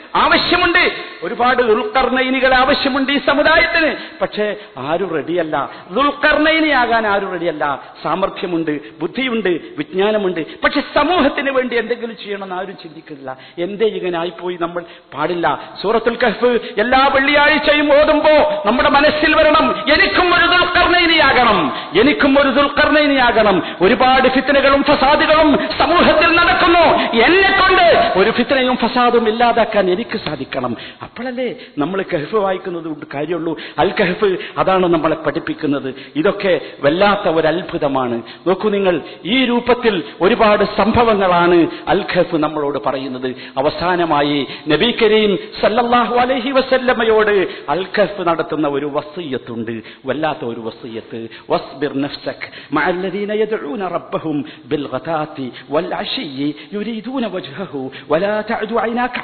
[0.15, 0.91] ആവശ്യമുണ്ട്.
[1.23, 3.95] ഒരുപാട് ദുൽക്കർണൈനികൾ ആവശ്യമുണ്ട് ഈ സമുദായത്തിന്.
[4.21, 10.61] പക്ഷേ ആരും റെഡിയല്ല ദുൽഖർണയിനിയാകാൻ ആരും റെഡിയല്ല സാമർഥ്യമുണ്ട് ബുദ്ധിയുണ്ട് വിജ്ഞാനമുണ്ട്.
[10.61, 13.37] പക്ഷെ സമൂഹത്തിന് വേണ്ടി എന്തെങ്കിലും ചെയ്യണമെന്ന് ആരും ചിന്തിക്കുന്നില്ല.
[13.57, 14.83] എന്തേ ഇങ്ങനെ ആയിപ്പോയി നമ്മൾ?
[15.13, 15.59] പാടില്ല.
[15.81, 24.29] സൂറത്തുൽ കഹ്ഫ് എല്ലാ വെള്ളിയാഴ്ചയും ഓതുമ്പോ നമ്മുടെ മനസ്സിൽ വരണം എനിക്കും ഒരു ദുൽക്കർണൈനിയാകണം എനിക്കും ഒരു ദുൽക്കർണൈനിയാകണം ഒരുപാട്
[24.29, 26.85] ഫിത്തനകളും ഫസാദുകളും സമൂഹത്തിൽ നടക്കുന്നു.
[27.23, 30.73] എന്നെ കൊണ്ട് ഒരു ഫിത്തനയും ഫസാദും ഇല്ലാതാക്കാൻ അവർക്ക് സാധിക്കണം.
[31.05, 33.53] അപ്പോഴല്ലേ നമ്മൾ കഹഫ് വായിക്കുന്നത് കൊണ്ട് കാര്യമുള്ളൂ.
[33.79, 35.89] അൽ കഹഫ് അതാണ് നമ്മളെ പഠിപ്പിക്കുന്നത്.
[36.15, 41.57] ഇതൊക്കെ വല്ലാത്ത ഒരു അത്ഭുതമാണ് നോക്കൂ നിങ്ങൾ ഈ രൂപത്തിൽ ഒരുപാട് സംഭവങ്ങളാണ്
[41.93, 43.29] അൽ കഹഫ് നമ്മളോട് പറയുന്നത്.
[43.57, 47.35] അവസാനമായി നബി കരീം സല്ലല്ലാഹു അലൈഹി വസല്ലമയോട്
[47.75, 49.75] അൽ കഹഫ് നടത്തുന്ന ഒരു വസ്യത്തുണ്ട്.
[50.05, 51.21] വല്ലാത്ത ഒരു വസ്യത്ത്.
[51.49, 53.31] വസ്ബിർ നഫ്സക് മഅല്ലദീന
[53.97, 55.89] റബ്ബഹും ബിൽ ഗതാത്തി വൽ
[57.35, 57.79] വജ്ഹഹു
[58.11, 58.75] വലാ തഅദു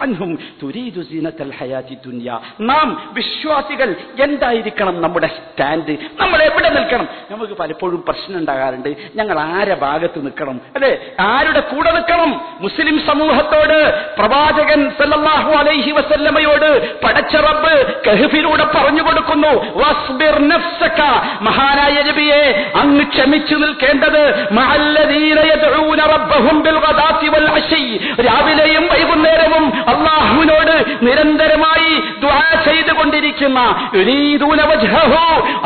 [0.07, 0.31] അൻഹും
[0.67, 7.07] തുരീതു സീനത്തൽ ഹയാത്തി ദുനിയ നാം വിശ്വാസികൾ എന്തായിരിക്കണം നമ്മുടെ സ്റ്റാൻഡ് നമ്മൾ എവിടെ നിൽക്കണം?
[7.31, 8.95] നമുക്ക് പലപ്പോഴും പ്രശ്നം ഉണ്ടാകാറുണ്ട്.
[9.15, 10.61] ഞങ്ങൾ ആരെ ഭാഗത്ത് നിൽക്കണം?
[10.75, 11.11] അല്ലെ?
[11.19, 12.41] ആരുടെ കൂടെ നിൽക്കണം?
[12.59, 13.77] മുസ്ലിം സമൂഹത്തോട്
[14.19, 19.53] പ്രവാചകൻ സല്ലല്ലാഹു അലൈഹി വസല്ലമയോട് പടച്ച റബ്ബ് കഹ്ഫിലൂടെ പറഞ്ഞു കൊടുക്കുന്നു.
[19.75, 21.01] വസ്ബിർ നഫ്സക.
[21.41, 28.13] മഹാനായ നബിയെ അങ്ങ് ക്ഷമിച്ചു നിൽക്കേണ്ടത് മഅല്ലദീന യദ്ഊന റബ്ബഹും ബിൽ ഗദാത്തി വൽ അശി.
[28.21, 31.91] രാവിലെയും വൈകുന്നേരവും അല്ലാഹുവിനോട് അള്ളാഹുവിനോട് നിരന്തരമായി
[32.21, 33.59] ദുആ ചെയ്തുകൊണ്ടിരിക്കുന്ന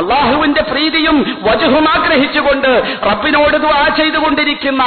[0.02, 2.72] അള്ളാഹുവിന്റെ പ്രീതിയും വജുഹും ആഗ്രഹിച്ചുകൊണ്ട്
[3.10, 4.84] റബ്ബിനോട് ദുആ ചെയ്തുകൊണ്ടിരിക്കുന്ന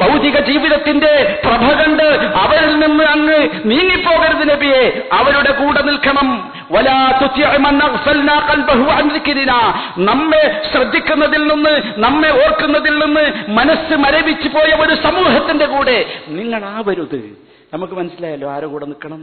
[0.00, 1.12] ഭൗതിക ജീവിതത്തിന്റെ
[1.44, 2.06] പ്രഭ കണ്ട്
[2.44, 4.82] അവരിൽ നിന്ന് അങ്ങ് നീങ്ങിപ്പോകരുത് നബിയെ
[5.12, 6.28] അവരുടെ കൂടെ നിൽക്കണം.
[9.96, 17.20] നമ്മെ ശ്രദ്ധിക്കുന്നതിൽ നിന്ന് നമ്മെ ഓർക്കുന്നതിൽ നിന്ന് മനസ്സ് മരവിച്ചു പോയ ഒരു സമൂഹത്തിന്റെ കൂടെ നിങ്ങൾ ആവരുത്
[17.72, 19.20] നമുക്ക് മനസ്സിലായല്ലോ ആരോ കൂടെ നിൽക്കണം?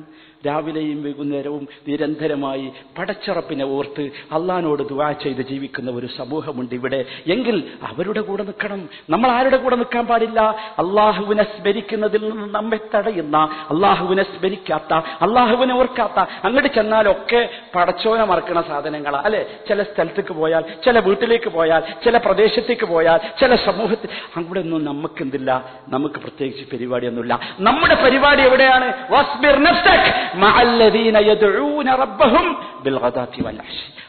[0.47, 7.05] രാവിലെയും വൈകുന്നേരവും നിരന്തരമായി പടച്ചറപ്പിനെ ഓർത്ത് അള്ളഹാനോട് ദുവാ ചെയ്ത് ജീവിക്കുന്ന ഒരു സമൂഹമുണ്ട് ഇവിടെ.
[7.27, 8.89] എങ്കിൽ അവരുടെ കൂടെ നിൽക്കണം.
[9.09, 10.41] നമ്മൾ ആരുടെ കൂടെ നിൽക്കാൻ പാടില്ല?
[10.79, 13.37] അള്ളാഹുവിനെ സ്മരിക്കുന്നതിൽ നിന്ന് നമ്മെ തടയുന്ന
[13.69, 19.21] അള്ളാഹുവിനെ സ്മരിക്കാത്ത അള്ളാഹുവിനെ ഓർക്കാത്ത അങ്ങോട്ട് ചെന്നാലൊക്കെ പടച്ചോനെ മറക്കണ സാധനങ്ങളാ.
[19.25, 19.45] അല്ലെ?
[19.67, 25.79] ചില സ്ഥലത്തേക്ക് പോയാൽ ചില വീട്ടിലേക്ക് പോയാൽ ചില പ്രദേശത്തേക്ക് പോയാൽ ചില സമൂഹത്തിൽ അവിടെ ഒന്നും നമുക്കെന്തില്ല?
[25.87, 27.39] നമുക്ക് പ്രത്യേകിച്ച് പരിപാടിയൊന്നുമില്ല.
[27.59, 28.93] നമ്മുടെ പരിപാടി എവിടെയാണ്?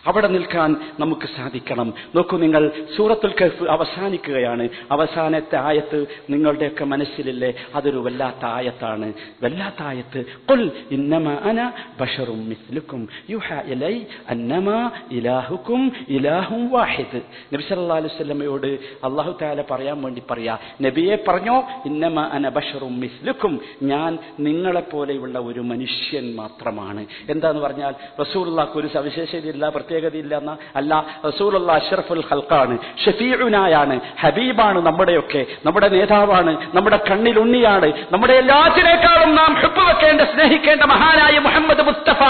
[0.06, 1.94] അവിടെ നിൽക്കാൻ നമുക്ക് സാധിക്കണം.
[2.14, 4.68] നോക്കൂ നിങ്ങൾ സൂറത്തുൽ കഹ്ഫ് അവസാനിക്കുകയാണ്.
[4.90, 7.54] അവസാനത്തെ ആയത്ത് നിങ്ങളുടെയൊക്കെ മനസ്സിലില്ലേ?
[7.74, 9.12] അതൊരു വല്ലാത്ത ആയത്താണ്.
[9.42, 17.20] വല്ലാത്ത ആയത്ത് ഖുൽ ഇന്നമ അന ബഷറും മിസ്ലുക്കും യുഹാ ഇലൈ അന്നമാ ഇലാഹുക്കും ഇലാഹും വാഹിദ്.
[17.54, 23.60] നബി സല്ലല്ലാഹു അലൈഹി വസല്ലമയോട് അല്ലാഹു തആല പറയാൻ വേണ്ടി പറയാ നബിയെ പറഞ്ഞോ ഇന്നമ അന ബഷറും മിസ്ലുക്കും.
[23.82, 27.02] ഞാൻ നിങ്ങളെപ്പോലെയുള്ള ഒരു മനുഷ്യൻ മാത്രമാണ്.
[27.28, 30.92] എന്താന്ന് പറഞ്ഞാൽ റസൂലുള്ളാഹ്ക്ക് ഒരു സവിശേഷതയില്ല പ്രത്യേകതയില്ല എന്ന അല്ല
[31.24, 40.22] റസൂലുള്ള അഷ്റഫുൽ ഹൽക്കാണ് ഷഫീഉനായാണ് ഹബീബാണ് നമ്മുടെയൊക്കെ നമ്മുടെ നേതാവാണ് നമ്മുടെ കണ്ണിലുണ്ണിയാണ് നമ്മുടെ എല്ലാത്തിനേക്കാളും നാം ഹെപ്പ് വെക്കേണ്ട
[40.32, 42.20] സ്നേഹിക്കേണ്ട മഹാനായ മുഹമ്മദ് മുസ്തഫ.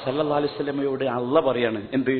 [0.00, 2.14] സല്ലാ അലൈഹി വസല്ലമയോട് അള്ള പറയാണ് എന്ത്?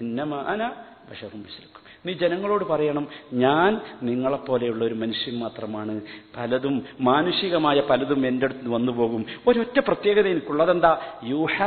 [0.00, 0.62] ഇന്നമ അന
[1.08, 1.69] ബഷറും മിസ്ലുക്കും
[2.06, 6.00] നീ ജനങ്ങളോട് പറയണം ഞാൻ നിങ്ങളെപ്പോലെയുള്ള ഒരു മനുഷ്യൻ മാത്രമാണ്.
[6.36, 9.26] പലതും മാനുഷികമായ പലതും എന്റെ അടുത്ത് വന്നു പോകും.
[9.46, 11.00] ഒരൊറ്റ പ്രത്യേകത എനിക്കുള്ളതെന്താ?
[11.24, 11.62] യൂഹ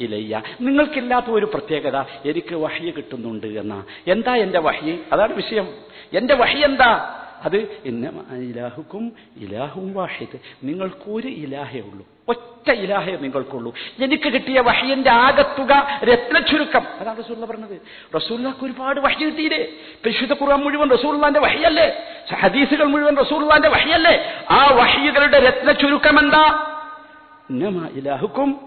[0.00, 0.42] ഇലയ്യ.
[0.60, 3.84] നിങ്ങൾക്കില്ലാത്ത ഒരു പ്രത്യേകത എനിക്ക് വഹ്യ കിട്ടുന്നുണ്ട് എന്നാ.
[4.06, 5.68] എന്താ എന്റെ വഹി അതാണ് വിഷയം.
[6.12, 7.22] എന്റെ വഹി എന്താ?
[7.42, 7.56] അത്
[8.34, 10.38] ഇലാഹുക്കും ഇലാഹും വാഹിദ്.
[10.64, 12.06] നിങ്ങൾക്കൊരു ഇലാഹേ ഉള്ളൂ.
[12.28, 13.74] ഒറ്റ ഇലാഹേ നിങ്ങൾക്കുള്ളൂ.
[14.02, 17.80] എനിക്ക് കിട്ടിയ വഹ്യന്റെ ആകത്തുക രത്നചുരുക്കം അതാണ് റസൂല്ല പറഞ്ഞത്.
[18.16, 19.68] റസൂല്ലാക്ക് ഒരുപാട് വഹി കിട്ടിയില്ലേ?
[20.04, 21.98] പരിശുദ്ധ ഖുർആൻ മുഴുവൻ റസൂള്ളാന്റെ വഹിയല്ലേ?
[22.34, 24.32] ഹദീസുകൾ മുഴുവൻ റസൂള്ളാന്റെ വഹിയല്ലേ?
[24.50, 26.72] ആ വഹിയകളുടെ രത്നചുരുക്കം എന്താ?
[27.50, 28.65] ഇന്നമാ ഇലാഹുക്കും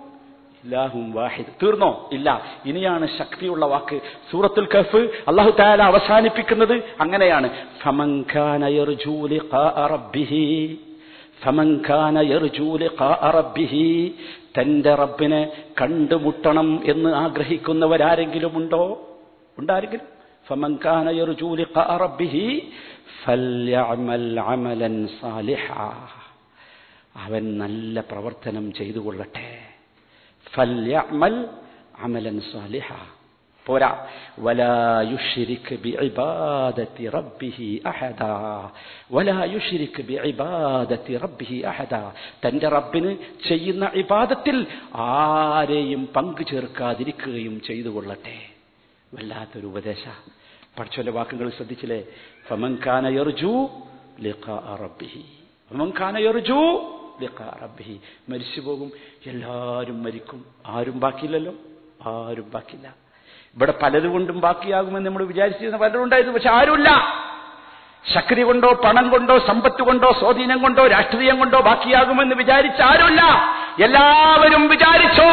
[0.65, 1.65] ഇലാഹും വാഹിദ്.
[1.65, 2.09] തീർന്നോ?
[2.13, 2.41] ഇല്ല.
[2.65, 4.01] ഇനിയാണ് ശക്തിയുള്ള വാക്ക്.
[4.31, 7.49] സൂറത്തുൽ കഫ് അള്ളാഹു താല അവസാനിപ്പിക്കുന്നത് അങ്ങനെയാണ്.
[14.61, 19.09] തന്റെ റബ്ബിനെ കണ്ടുമുട്ടണം എന്ന് ആഗ്രഹിക്കുന്നവരാരെങ്കിലും ഉണ്ടോ?
[19.59, 20.19] ഉണ്ടാരെങ്കിലും?
[27.15, 29.68] അവൻ നല്ല പ്രവർത്തനം ചെയ്തു കൊള്ളട്ടെ
[30.55, 31.47] ഫല്യഅമൽ
[32.01, 32.93] അമലൻ സാലിഹ
[33.65, 34.07] പോരാ.
[34.39, 38.69] വലാ യുശ്രിക് ബിഇബാദത്തി റബ്ബിഹി അഹദാ.
[39.11, 42.11] വലാ യുശ്രിക് ബിഇബാദത്തി റബ്ബിഹി അഹദാ.
[42.47, 48.49] തന്റെ റബ്ബിന് ചെയ്യുന്ന ഇബാദത്തിൽ ആരെയും പങ്കു ചേർക്കാതിരിക്കുകയും ചെയ്തു കൊള്ളട്ടെ.
[49.13, 50.03] വല്ലാത്തൊരു ഉപദേശ.
[50.79, 52.03] പഠിച്ചോന്റെ വാക്കുകൾ ശ്രദ്ധിച്ചില്ലേ?
[52.47, 53.69] ഫമൻ കാന യർജു
[54.19, 55.23] ലിഖാഅ റബ്ബിഹി.
[55.71, 56.59] ഫമൻ കാന യർജു
[57.61, 57.99] റബ്ബിഹി.
[58.29, 58.91] മരിച്ചു പോകും.
[59.27, 60.45] എല്ലാവരും മരിക്കും.
[60.67, 61.51] ആരും ബാക്കിയില്ലല്ലോ.
[62.07, 62.87] ആരും ബാക്കിയില്ല.
[63.55, 66.89] ഇവിടെ പലതുകൊണ്ടും ബാക്കിയാകുമെന്ന് നമ്മൾ വിചാരിച്ചിരുന്ന പലരും ഉണ്ടായിരുന്നു പക്ഷെ ആരുമില്ല.
[68.15, 73.21] ശക്തി കൊണ്ടോ പണം കൊണ്ടോ സമ്പത്ത് കൊണ്ടോ സ്വാധീനം കൊണ്ടോ രാഷ്ട്രീയം കൊണ്ടോ ബാക്കിയാകുമെന്ന് വിചാരിച്ച ആരുമില്ല.
[73.83, 75.29] എല്ലാവരും വിചാരിച്ചോ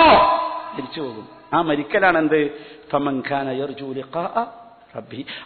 [0.75, 1.29] മരിച്ചു പോകും.
[1.53, 2.51] ആ മരിക്കലാണ് എന്ത്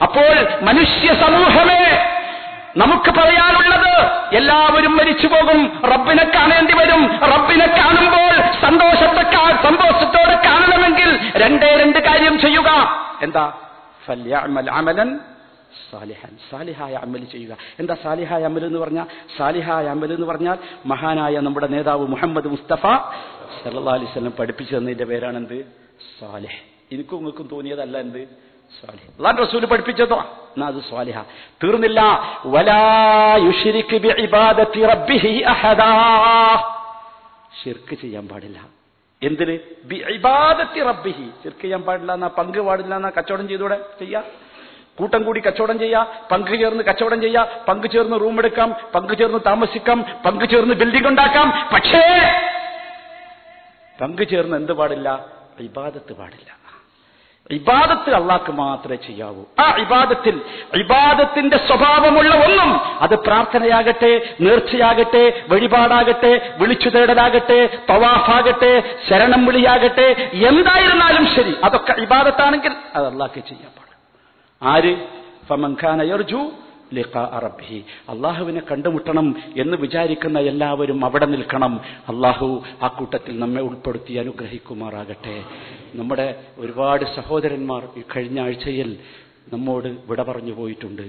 [0.02, 2.19] അപ്പോൾ മനുഷ്യ സമൂഹമേ
[2.76, 4.06] നമുക്ക് പറയാനുള്ളത്
[4.36, 7.18] എല്ലാവരും മരിച്ചു പോകും റബ്ബിനെ കാണേണ്ടി വരും.
[7.18, 9.30] റബ്ബിനെ കാണുമ്പോൾ സന്തോഷത്തെ
[9.62, 12.70] സന്തോഷത്തോടെ കാണണമെങ്കിൽ രണ്ടേ രണ്ട് കാര്യം ചെയ്യുക.
[13.22, 13.52] എന്താ?
[14.70, 15.20] അമലൻ
[15.90, 16.28] സാലിഹൻ.
[16.50, 17.56] സാലിഹായ അമൽ ചെയ്യുക.
[17.78, 19.06] എന്താ സാലിഹായ അമൽ എന്ന് പറഞ്ഞാൽ?
[19.38, 22.82] സാലിഹായ അമൽ എന്ന് പറഞ്ഞാൽ മഹാനായ നമ്മുടെ നേതാവ് മുഹമ്മദ് മുസ്തഫ
[23.64, 25.66] സല്ലാ അലൈഹി വസല്ലം പഠിപ്പിച്ചു തന്നതിന്റെ പേരാണ് എന്ത്
[26.20, 26.70] സാലിഹ്.
[26.92, 28.49] എനിക്കും നിങ്ങൾക്കും തോന്നിയതല്ല എന്ത്?
[28.88, 30.16] അള്ളാൻ റസൂൽ പഠിപ്പിച്ചതോ?
[30.20, 31.22] എന്നാ അത് സ്വാലിഹ.
[31.64, 32.00] തീർന്നില്ല.
[37.62, 38.60] ഷിർക്ക് ചെയ്യാൻ പാടില്ല.
[39.22, 39.58] എന്തിന്?
[39.84, 41.30] ബിഇബാദത്തി റബ്ബിഹി.
[41.44, 44.22] ഷിർക്ക് ചെയ്യാൻ പാടില്ല എന്നാ പങ്ക് പാടില്ല എന്നാ കച്ചവടം ചെയ്തൂടെ ചെയ്യാ.
[44.98, 46.06] കൂട്ടം കൂടി കച്ചവടം ചെയ്യാ.
[46.30, 47.46] പങ്ക് ചേർന്ന് കച്ചവടം ചെയ്യാ.
[47.68, 48.76] പങ്ക് ചേർന്ന് റൂം എടുക്കാം.
[48.94, 50.04] പങ്ക് ചേർന്ന് താമസിക്കാം.
[50.26, 51.68] പങ്ക് ചേർന്ന് ബിൽഡിംഗ് ഉണ്ടാക്കാം.
[51.74, 52.32] പക്ഷേ
[54.00, 55.26] പങ്ക് ചേർന്ന് എന്ത് പാടില്ല?
[55.60, 56.69] ഇബാദത്ത് പാടില്ല.
[57.50, 59.42] ഇബാദത്ത് അള്ളാഹ്ക്ക് മാത്രമേ ചെയ്യാവൂ.
[59.58, 60.40] ആ ഇബാദത്തിൽ
[60.74, 62.70] ഇബാദത്തിന്റെ സ്വഭാവമുള്ള ഒന്നും
[63.00, 67.58] അത് പ്രാർത്ഥനയാകട്ടെ നേർച്ചയാകട്ടെ വഴിപാടാകട്ടെ വിളിച്ചു തേടലാകട്ടെ
[67.90, 68.72] തവാഫാകട്ടെ
[69.08, 70.06] ശരണം വിളിയാകട്ടെ
[70.48, 73.96] എന്തായിരുന്നാലും ശരി അതൊക്കെ ഇബാദത്താണെങ്കിൽ അത് അള്ളാഹ്ക്ക് ചെയ്യാൻ പാടില്ല.
[74.62, 74.92] ആര്?
[75.48, 76.40] ഫമൻഖാന യർജു
[76.94, 81.80] ലിഖാ റബ്ബിഹി അള്ളാഹുവിനെ കണ്ടുമുട്ടണം എന്ന് വിചാരിക്കുന്ന എല്ലാവരും അവിടെ നിൽക്കണം.
[82.08, 85.42] അള്ളാഹു ആ കൂട്ടത്തിൽ നമ്മെ ഉൾപ്പെടുത്തി അനുഗ്രഹിക്കുമാറാകട്ടെ.
[85.94, 88.98] നമ്മുടെ ഒരുപാട് സഹോദരന്മാർ ഈ കഴിഞ്ഞ ആഴ്ചയിൽ
[89.52, 91.06] നമ്മോട് വിട പറഞ്ഞു പോയിട്ടുണ്ട്.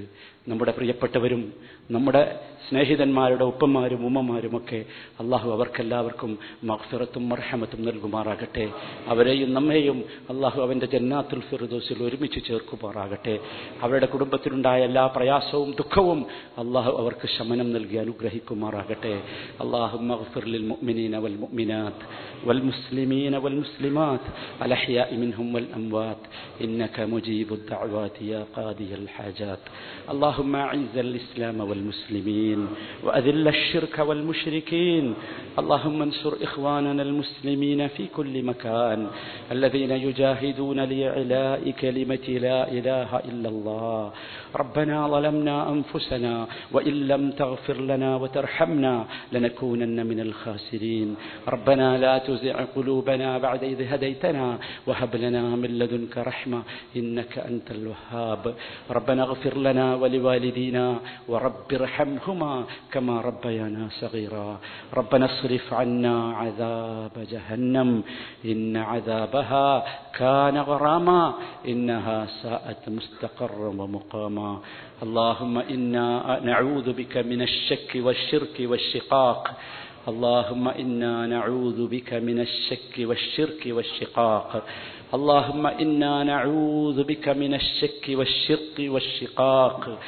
[0.51, 1.41] നമ്മുടെ പ്രിയപ്പെട്ടവരും
[1.91, 2.21] നമ്മുടെ
[2.67, 4.79] സ്നേഹിതന്മാരുടെ ഉപ്പന്മാരും ഉമ്മമാരുമൊക്കെ
[5.23, 6.31] അള്ളാഹു അവർക്കെല്ലാവർക്കും
[6.71, 8.67] മഹ്ഫിറത്തും മർഹമത്തും നൽകുമാറാകട്ടെ
[9.13, 9.99] അവരെയും നമ്മെയും
[10.33, 13.35] അള്ളാഹു അവൻ്റെ ജന്നാത്തുൽ ഫിറുദോസിൽ ഒരുമിച്ച് ചേർക്കുമാറാകട്ടെ
[13.83, 16.23] അവരുടെ കുടുംബത്തിലുണ്ടായ എല്ലാ പ്രയാസവും ദുഃഖവും
[16.63, 19.15] അള്ളാഹു അവർക്ക് ശമനം നൽകി അനുഗ്രഹിക്കുമാറാകട്ടെ
[19.65, 22.05] അള്ളാഹു മഹ്ഫിർലിൽ മുഅ്മിനീന വൽ മുഅ്മിനാത്ത്
[22.49, 24.31] വൽ മുസ്ലിമീന വൽ മുസ്ലിമാത്ത്
[24.67, 26.23] الأحياء منهم والأموات
[26.61, 29.63] إنك مجيب الدعوات يا قاضي الحاجات
[30.32, 32.60] اللهم أعز الإسلام والمسلمين
[33.04, 35.06] وأذل الشرك والمشركين.
[35.60, 39.00] اللهم انصر إخواننا المسلمين في كل مكان
[39.52, 44.12] الذين يجاهدون لإعلاء كلمة لا إله إلا الله.
[44.56, 46.34] ربنا ظلمنا أنفسنا
[46.72, 49.06] وإن لم تغفر لنا وترحمنا
[49.36, 51.10] لنكونن من الخاسرين.
[51.48, 54.48] ربنا لا تزع قلوبنا بعد إذ هديتنا
[54.88, 56.60] وهب لنا من لدنك رحمة
[56.96, 58.44] إنك أنت الوهاب.
[58.92, 60.86] ربنا اغفر لنا ولوالدينا
[61.28, 62.54] ورب ارحمهما
[62.94, 64.60] كما ربيانا صغيرا.
[64.94, 68.04] ربنا اصرف عنا عذاب جهنم
[68.46, 69.68] إن عذابها
[70.14, 71.34] كان غراما
[71.68, 74.52] إنها ساءت مستقرا ومقاما.
[75.04, 79.42] اللهم إنا نعوذ بك من الشك والشرك والشقاق.
[80.08, 84.50] اللهم إنا نعوذ بك من الشك والشرك والشقاق.
[85.14, 90.00] اللهم إنا نعوذ بك من الشك والشرك والشقاق.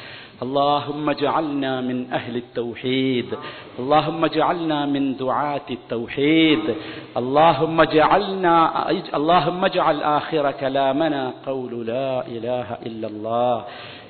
[0.42, 3.26] اللهم اجعلنا من أهل التوحيد.
[3.78, 6.74] اللهم اجعلنا من دعاة التوحيد.
[7.16, 13.64] اللهم اجعلنا اللهم اجعل آخر كلامنا قول لا إله إلا الله.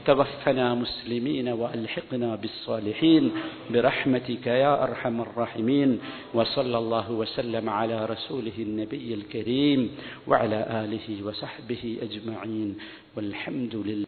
[0.06, 3.32] توفنا مسلمين وألحقنا بالصالحين
[3.70, 5.98] برحمتك يا أرحم الراحمين
[6.34, 9.80] وصلى الله وسلم على رسوله النبي الكريم
[10.26, 12.76] وعلى آله وصحبه أجمعين
[13.16, 14.06] والحمد لله